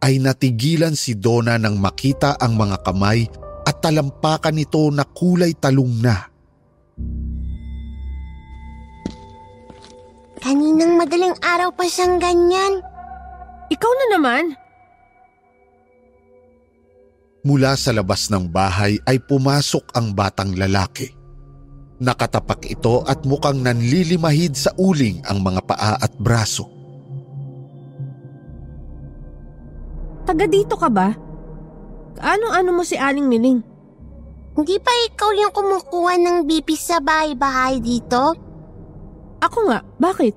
ay 0.00 0.24
natigilan 0.24 0.96
si 0.96 1.20
Donna 1.20 1.60
nang 1.60 1.76
makita 1.76 2.40
ang 2.40 2.56
mga 2.56 2.80
kamay 2.80 3.28
at 3.68 3.76
talampakan 3.84 4.56
nito 4.56 4.88
na 4.88 5.04
kulay 5.04 5.52
talong 5.52 6.00
na. 6.00 6.33
Kaninang 10.44 11.00
madaling 11.00 11.32
araw 11.40 11.72
pa 11.72 11.88
siyang 11.88 12.20
ganyan. 12.20 12.84
Ikaw 13.72 13.92
na 13.96 14.06
naman. 14.12 14.44
Mula 17.48 17.72
sa 17.80 17.96
labas 17.96 18.28
ng 18.28 18.52
bahay 18.52 19.00
ay 19.08 19.24
pumasok 19.24 19.96
ang 19.96 20.12
batang 20.12 20.52
lalaki. 20.52 21.08
Nakatapak 21.96 22.60
ito 22.68 23.00
at 23.08 23.24
mukhang 23.24 23.64
nanlilimahid 23.64 24.52
sa 24.52 24.68
uling 24.76 25.24
ang 25.24 25.40
mga 25.40 25.64
paa 25.64 25.96
at 25.96 26.12
braso. 26.20 26.68
Taga 30.28 30.44
dito 30.44 30.76
ka 30.76 30.92
ba? 30.92 31.08
Anong-ano 32.20 32.70
mo 32.76 32.82
si 32.84 33.00
Aling 33.00 33.32
Miling? 33.32 33.64
Hindi 34.60 34.76
pa 34.76 34.92
ikaw 35.08 35.32
yung 35.40 35.52
kumukuha 35.56 36.20
ng 36.20 36.36
BP 36.44 36.68
sa 36.76 37.00
bahay-bahay 37.00 37.80
dito? 37.80 38.43
Ako 39.44 39.68
nga, 39.68 39.84
bakit? 40.00 40.32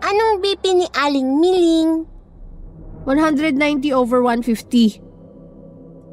Anong 0.00 0.40
BP 0.40 0.64
ni 0.72 0.86
Aling 0.96 1.36
Miling? 1.36 2.08
190 3.04 3.92
over 3.92 4.24
150. 4.24 5.04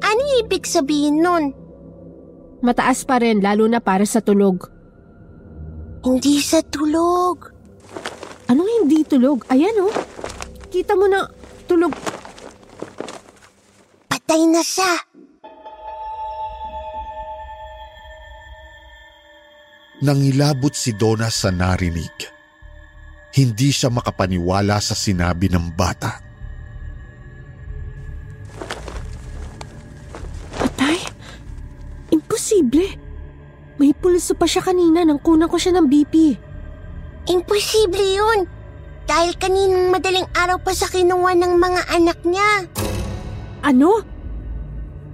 Ano 0.04 0.22
ibig 0.44 0.68
sabihin 0.68 1.24
nun? 1.24 1.56
Mataas 2.60 3.08
pa 3.08 3.20
rin 3.24 3.40
lalo 3.40 3.64
na 3.72 3.80
para 3.80 4.04
sa 4.04 4.20
tulog. 4.20 4.68
Hindi 6.04 6.44
sa 6.44 6.60
tulog. 6.60 7.48
Anong 8.52 8.84
hindi 8.84 9.00
tulog? 9.08 9.48
Ayan 9.48 9.80
oh. 9.80 9.92
Kita 10.68 10.92
mo 10.92 11.08
na 11.08 11.24
tulog. 11.64 11.96
Patay 14.12 14.44
na 14.44 14.60
siya. 14.60 15.05
Nangilabot 19.96 20.76
si 20.76 20.92
Donna 20.92 21.32
sa 21.32 21.48
narinig. 21.48 22.12
Hindi 23.32 23.72
siya 23.72 23.88
makapaniwala 23.88 24.76
sa 24.76 24.92
sinabi 24.92 25.48
ng 25.48 25.72
bata. 25.72 26.20
Patay? 30.52 31.00
Imposible. 32.12 32.92
May 33.80 33.96
pulso 33.96 34.36
pa 34.36 34.44
siya 34.44 34.60
kanina 34.60 35.00
nang 35.00 35.16
kunan 35.16 35.48
ko 35.48 35.56
siya 35.56 35.80
ng 35.80 35.88
BP. 35.88 36.14
Imposible 37.32 38.04
yun. 38.04 38.44
Dahil 39.08 39.32
kaninang 39.40 39.96
madaling 39.96 40.28
araw 40.36 40.60
pa 40.60 40.76
sa 40.76 40.92
kinuha 40.92 41.40
ng 41.40 41.56
mga 41.56 41.82
anak 41.96 42.20
niya. 42.20 42.68
Ano? 43.64 44.04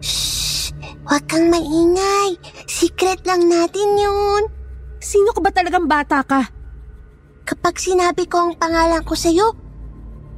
Shh! 0.02 0.74
Huwag 1.06 1.22
kang 1.30 1.54
maingay. 1.54 2.34
Secret 2.66 3.22
lang 3.22 3.46
natin 3.46 3.94
yun. 3.94 4.61
Sino 5.02 5.34
ka 5.34 5.42
ba 5.42 5.50
talagang 5.50 5.90
bata 5.90 6.22
ka? 6.22 6.46
Kapag 7.42 7.74
sinabi 7.74 8.30
ko 8.30 8.38
ang 8.38 8.52
pangalan 8.54 9.02
ko 9.02 9.18
sa'yo, 9.18 9.50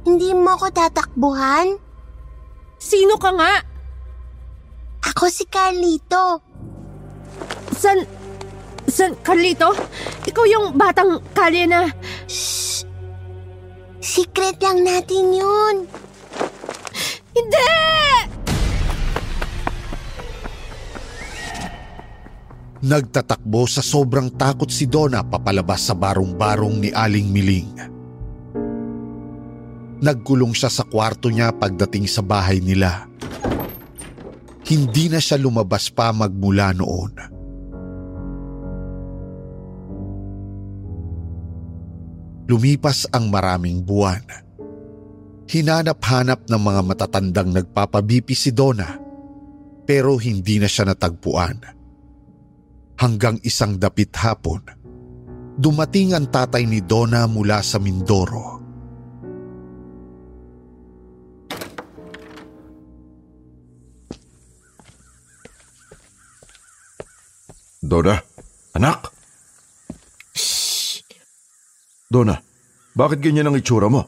hindi 0.09 0.33
mo 0.33 0.57
ako 0.57 0.73
tatakbuhan? 0.73 1.77
Sino 2.81 3.21
ka 3.21 3.29
nga? 3.37 3.61
Ako 5.13 5.29
si 5.29 5.45
Carlito. 5.45 6.41
San... 7.77 8.09
San... 8.89 9.13
Carlito? 9.21 9.69
Ikaw 10.25 10.45
yung 10.49 10.65
batang 10.73 11.21
kalye 11.37 11.69
na... 11.69 11.85
Shh! 12.25 12.89
Secret 14.01 14.57
lang 14.65 14.81
natin 14.81 15.29
yun. 15.29 15.75
Hindi! 17.37 17.69
Nagtatakbo 22.83 23.63
sa 23.71 23.79
sobrang 23.79 24.27
takot 24.27 24.67
si 24.67 24.83
Donna 24.83 25.23
papalabas 25.23 25.87
sa 25.87 25.95
barong-barong 25.95 26.83
ni 26.83 26.89
Aling 26.91 27.31
Miling. 27.31 27.71
Nagkulong 30.03 30.51
siya 30.51 30.67
sa 30.67 30.83
kwarto 30.83 31.31
niya 31.31 31.55
pagdating 31.55 32.03
sa 32.03 32.19
bahay 32.19 32.59
nila. 32.59 33.07
Hindi 34.67 35.07
na 35.07 35.23
siya 35.23 35.39
lumabas 35.39 35.87
pa 35.87 36.11
magmula 36.11 36.75
noon. 36.75 37.13
Lumipas 42.45 43.07
ang 43.09 43.31
maraming 43.31 43.81
buwan. 43.81 44.21
Hinanap-hanap 45.47 46.45
ng 46.51 46.61
mga 46.61 46.81
matatandang 46.83 47.49
nagpapabipi 47.55 48.35
si 48.35 48.51
Donna 48.51 48.99
pero 49.85 50.17
hindi 50.19 50.59
na 50.59 50.67
siya 50.67 50.91
natagpuan. 50.91 51.74
Hanggang 52.95 53.43
isang 53.43 53.75
dapit 53.75 54.15
hapon, 54.15 54.63
dumating 55.59 56.15
ang 56.15 56.31
tatay 56.31 56.63
ni 56.63 56.79
Donna 56.79 57.27
mula 57.27 57.59
sa 57.59 57.75
Mindoro. 57.75 58.63
Donna, 67.85 68.15
anak? 68.73 69.11
Donna, 72.09 72.39
bakit 72.95 73.19
ganyan 73.19 73.51
ang 73.51 73.59
itsura 73.59 73.91
mo? 73.91 74.07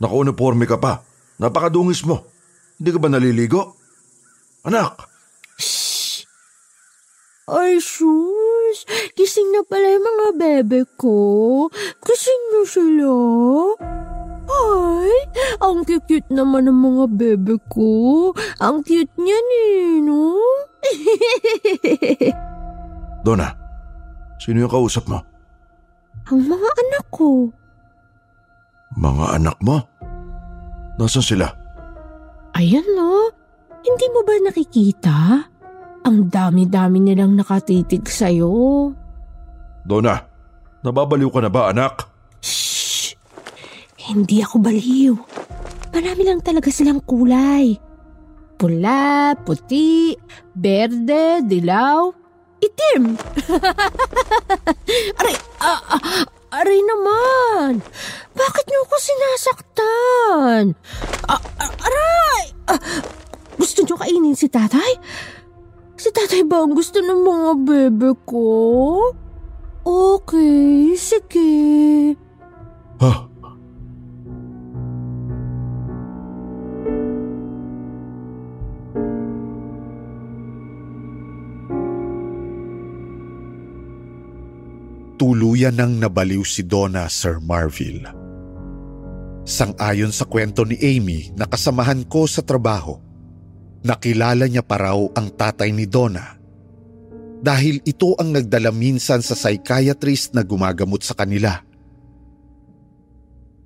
Naka-uniforme 0.00 0.64
ka 0.64 0.80
pa. 0.80 1.04
Napakadungis 1.36 2.00
mo. 2.08 2.24
Hindi 2.80 2.90
ka 2.96 2.98
ba 2.98 3.08
naliligo? 3.12 3.76
Anak! 4.64 5.15
Ay, 7.46 7.78
sus! 7.78 8.82
Gising 9.14 9.54
na 9.54 9.62
pala 9.62 9.94
yung 9.94 10.02
mga 10.02 10.28
bebe 10.34 10.82
ko. 10.98 11.70
Gising 12.02 12.44
na 12.50 12.60
sila. 12.66 13.14
Ay, 14.46 15.14
ang 15.62 15.86
cute 15.86 16.26
naman 16.30 16.66
ng 16.66 16.74
mga 16.74 17.04
bebe 17.14 17.54
ko. 17.70 18.30
Ang 18.58 18.82
cute 18.82 19.14
niya 19.18 19.38
eh, 19.38 20.02
no? 20.02 20.34
Donna, 23.26 23.54
sino 24.42 24.66
yung 24.66 24.70
kausap 24.70 25.06
mo? 25.06 25.22
ang 26.26 26.42
mga 26.42 26.68
anak 26.82 27.06
ko. 27.14 27.54
Mga 28.98 29.24
anak 29.38 29.56
mo? 29.62 29.78
Nasaan 30.98 31.22
sila? 31.22 31.46
Ayan 32.56 32.86
no, 32.96 33.30
hindi 33.84 34.06
mo 34.10 34.26
ba 34.26 34.34
nakikita? 34.42 35.46
Ang 36.06 36.30
dami-dami 36.30 37.02
nilang 37.02 37.34
nakatitig 37.34 38.06
sa'yo. 38.06 38.94
Donna, 39.82 40.14
nababaliw 40.86 41.26
ka 41.34 41.42
na 41.42 41.50
ba 41.50 41.74
anak? 41.74 42.06
Shh! 42.38 43.18
Hindi 44.06 44.38
ako 44.38 44.62
baliw. 44.62 45.14
Marami 45.90 46.22
lang 46.22 46.46
talaga 46.46 46.70
silang 46.70 47.02
kulay. 47.02 47.74
Pula, 48.54 49.34
puti, 49.42 50.14
berde, 50.54 51.42
dilaw, 51.42 52.14
itim. 52.62 53.18
aray, 55.18 55.36
ah, 55.58 55.82
ah, 55.90 56.02
aray 56.54 56.80
naman. 56.86 57.82
Bakit 58.30 58.64
niyo 58.70 58.80
ako 58.86 58.96
sinasaktan? 59.02 60.64
Ah, 61.26 61.42
ah, 61.58 61.72
aray! 61.82 62.44
Ah, 62.70 62.80
gusto 63.58 63.82
niyo 63.82 63.98
kainin 63.98 64.38
si 64.38 64.46
tatay? 64.46 65.02
Si 65.96 66.12
tatay 66.12 66.44
ba 66.44 66.60
ang 66.60 66.76
gusto 66.76 67.00
ng 67.00 67.20
mga 67.24 67.50
bebe 67.64 68.12
ko? 68.28 68.44
Okay, 69.80 70.92
sige. 70.92 72.12
Ha? 73.00 73.12
Tuluyan 85.16 85.80
nang 85.80 85.96
nabaliw 85.96 86.44
si 86.44 86.60
Donna, 86.60 87.08
Sir 87.08 87.40
Marville. 87.40 88.04
Sang-ayon 89.48 90.12
sa 90.12 90.28
kwento 90.28 90.68
ni 90.68 90.76
Amy 90.76 91.32
na 91.32 91.48
kasamahan 91.48 92.04
ko 92.04 92.28
sa 92.28 92.44
trabaho, 92.44 93.00
nakilala 93.86 94.50
niya 94.50 94.66
pa 94.66 94.82
raw 94.82 94.98
ang 95.14 95.30
tatay 95.30 95.70
ni 95.70 95.86
Donna 95.86 96.34
dahil 97.38 97.78
ito 97.86 98.18
ang 98.18 98.34
nagdala 98.34 98.74
minsan 98.74 99.22
sa 99.22 99.38
psychiatrist 99.38 100.34
na 100.34 100.42
gumagamot 100.42 100.98
sa 101.06 101.14
kanila. 101.14 101.62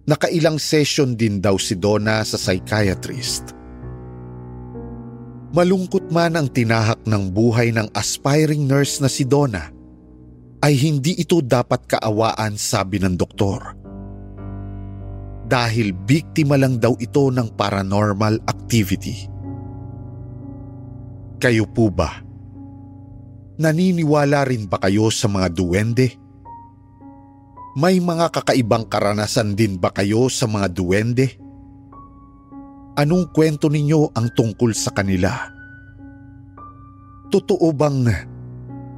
Nakailang 0.05 0.61
session 0.61 1.17
din 1.17 1.41
daw 1.41 1.57
si 1.57 1.79
Donna 1.81 2.21
sa 2.27 2.37
psychiatrist. 2.37 3.57
Malungkot 5.57 6.13
man 6.13 6.37
ang 6.37 6.49
tinahak 6.53 7.01
ng 7.09 7.25
buhay 7.33 7.73
ng 7.73 7.89
aspiring 7.97 8.69
nurse 8.69 9.01
na 9.01 9.09
si 9.09 9.25
Donna, 9.25 9.71
ay 10.61 10.77
hindi 10.77 11.17
ito 11.17 11.41
dapat 11.41 11.89
kaawaan 11.97 12.55
sabi 12.61 13.01
ng 13.01 13.17
doktor. 13.17 13.75
Dahil 15.51 15.91
biktima 15.97 16.55
lang 16.55 16.79
daw 16.79 16.95
ito 17.01 17.33
ng 17.33 17.57
paranormal 17.59 18.45
activity. 18.47 19.40
Kayo 21.41 21.65
po 21.65 21.89
ba? 21.89 22.21
Naniniwala 23.57 24.45
rin 24.45 24.69
ba 24.69 24.77
kayo 24.77 25.09
sa 25.09 25.25
mga 25.25 25.49
duwende? 25.57 26.13
May 27.81 27.97
mga 27.97 28.29
kakaibang 28.29 28.85
karanasan 28.85 29.57
din 29.57 29.81
ba 29.81 29.89
kayo 29.89 30.29
sa 30.29 30.45
mga 30.45 30.69
duwende? 30.69 31.41
Anong 33.01 33.33
kwento 33.33 33.73
ninyo 33.73 34.13
ang 34.13 34.29
tungkol 34.37 34.77
sa 34.77 34.93
kanila? 34.93 35.33
Totoo 37.33 37.73
bang 37.73 38.05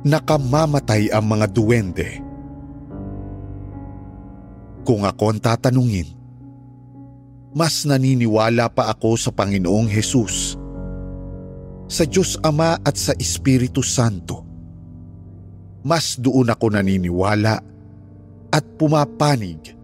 nakamamatay 0.02 1.14
ang 1.14 1.30
mga 1.30 1.46
duwende? 1.46 2.08
Kung 4.82 5.06
ako 5.06 5.24
ang 5.30 5.38
tatanungin, 5.38 6.10
mas 7.54 7.86
naniniwala 7.86 8.66
pa 8.72 8.90
ako 8.90 9.14
sa 9.14 9.30
Panginoong 9.30 9.86
Hesus, 9.86 10.58
sa 11.92 12.08
Diyos 12.08 12.40
Ama 12.40 12.80
at 12.80 12.96
sa 12.96 13.12
Espiritu 13.20 13.84
Santo. 13.84 14.40
Mas 15.84 16.16
doon 16.16 16.48
ako 16.48 16.72
naniniwala 16.72 17.60
at 18.48 18.64
pumapanig 18.80 19.76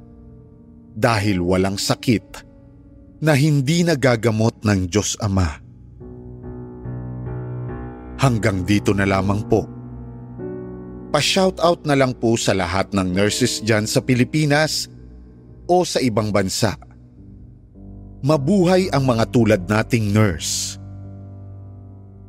dahil 0.96 1.44
walang 1.44 1.76
sakit 1.76 2.48
na 3.20 3.36
hindi 3.36 3.84
nagagamot 3.84 4.64
ng 4.64 4.88
Diyos 4.88 5.20
Ama. 5.20 5.60
Hanggang 8.18 8.64
dito 8.64 8.96
na 8.96 9.04
lamang 9.04 9.44
po. 9.44 9.68
Pa-shoutout 11.12 11.84
na 11.84 11.92
lang 11.92 12.16
po 12.16 12.40
sa 12.40 12.56
lahat 12.56 12.88
ng 12.96 13.12
nurses 13.12 13.60
dyan 13.60 13.84
sa 13.84 14.00
Pilipinas 14.00 14.88
o 15.68 15.84
sa 15.84 16.00
ibang 16.00 16.32
bansa. 16.32 16.72
Mabuhay 18.24 18.90
ang 18.96 19.06
mga 19.06 19.24
tulad 19.30 19.62
nating 19.68 20.10
nurse. 20.10 20.77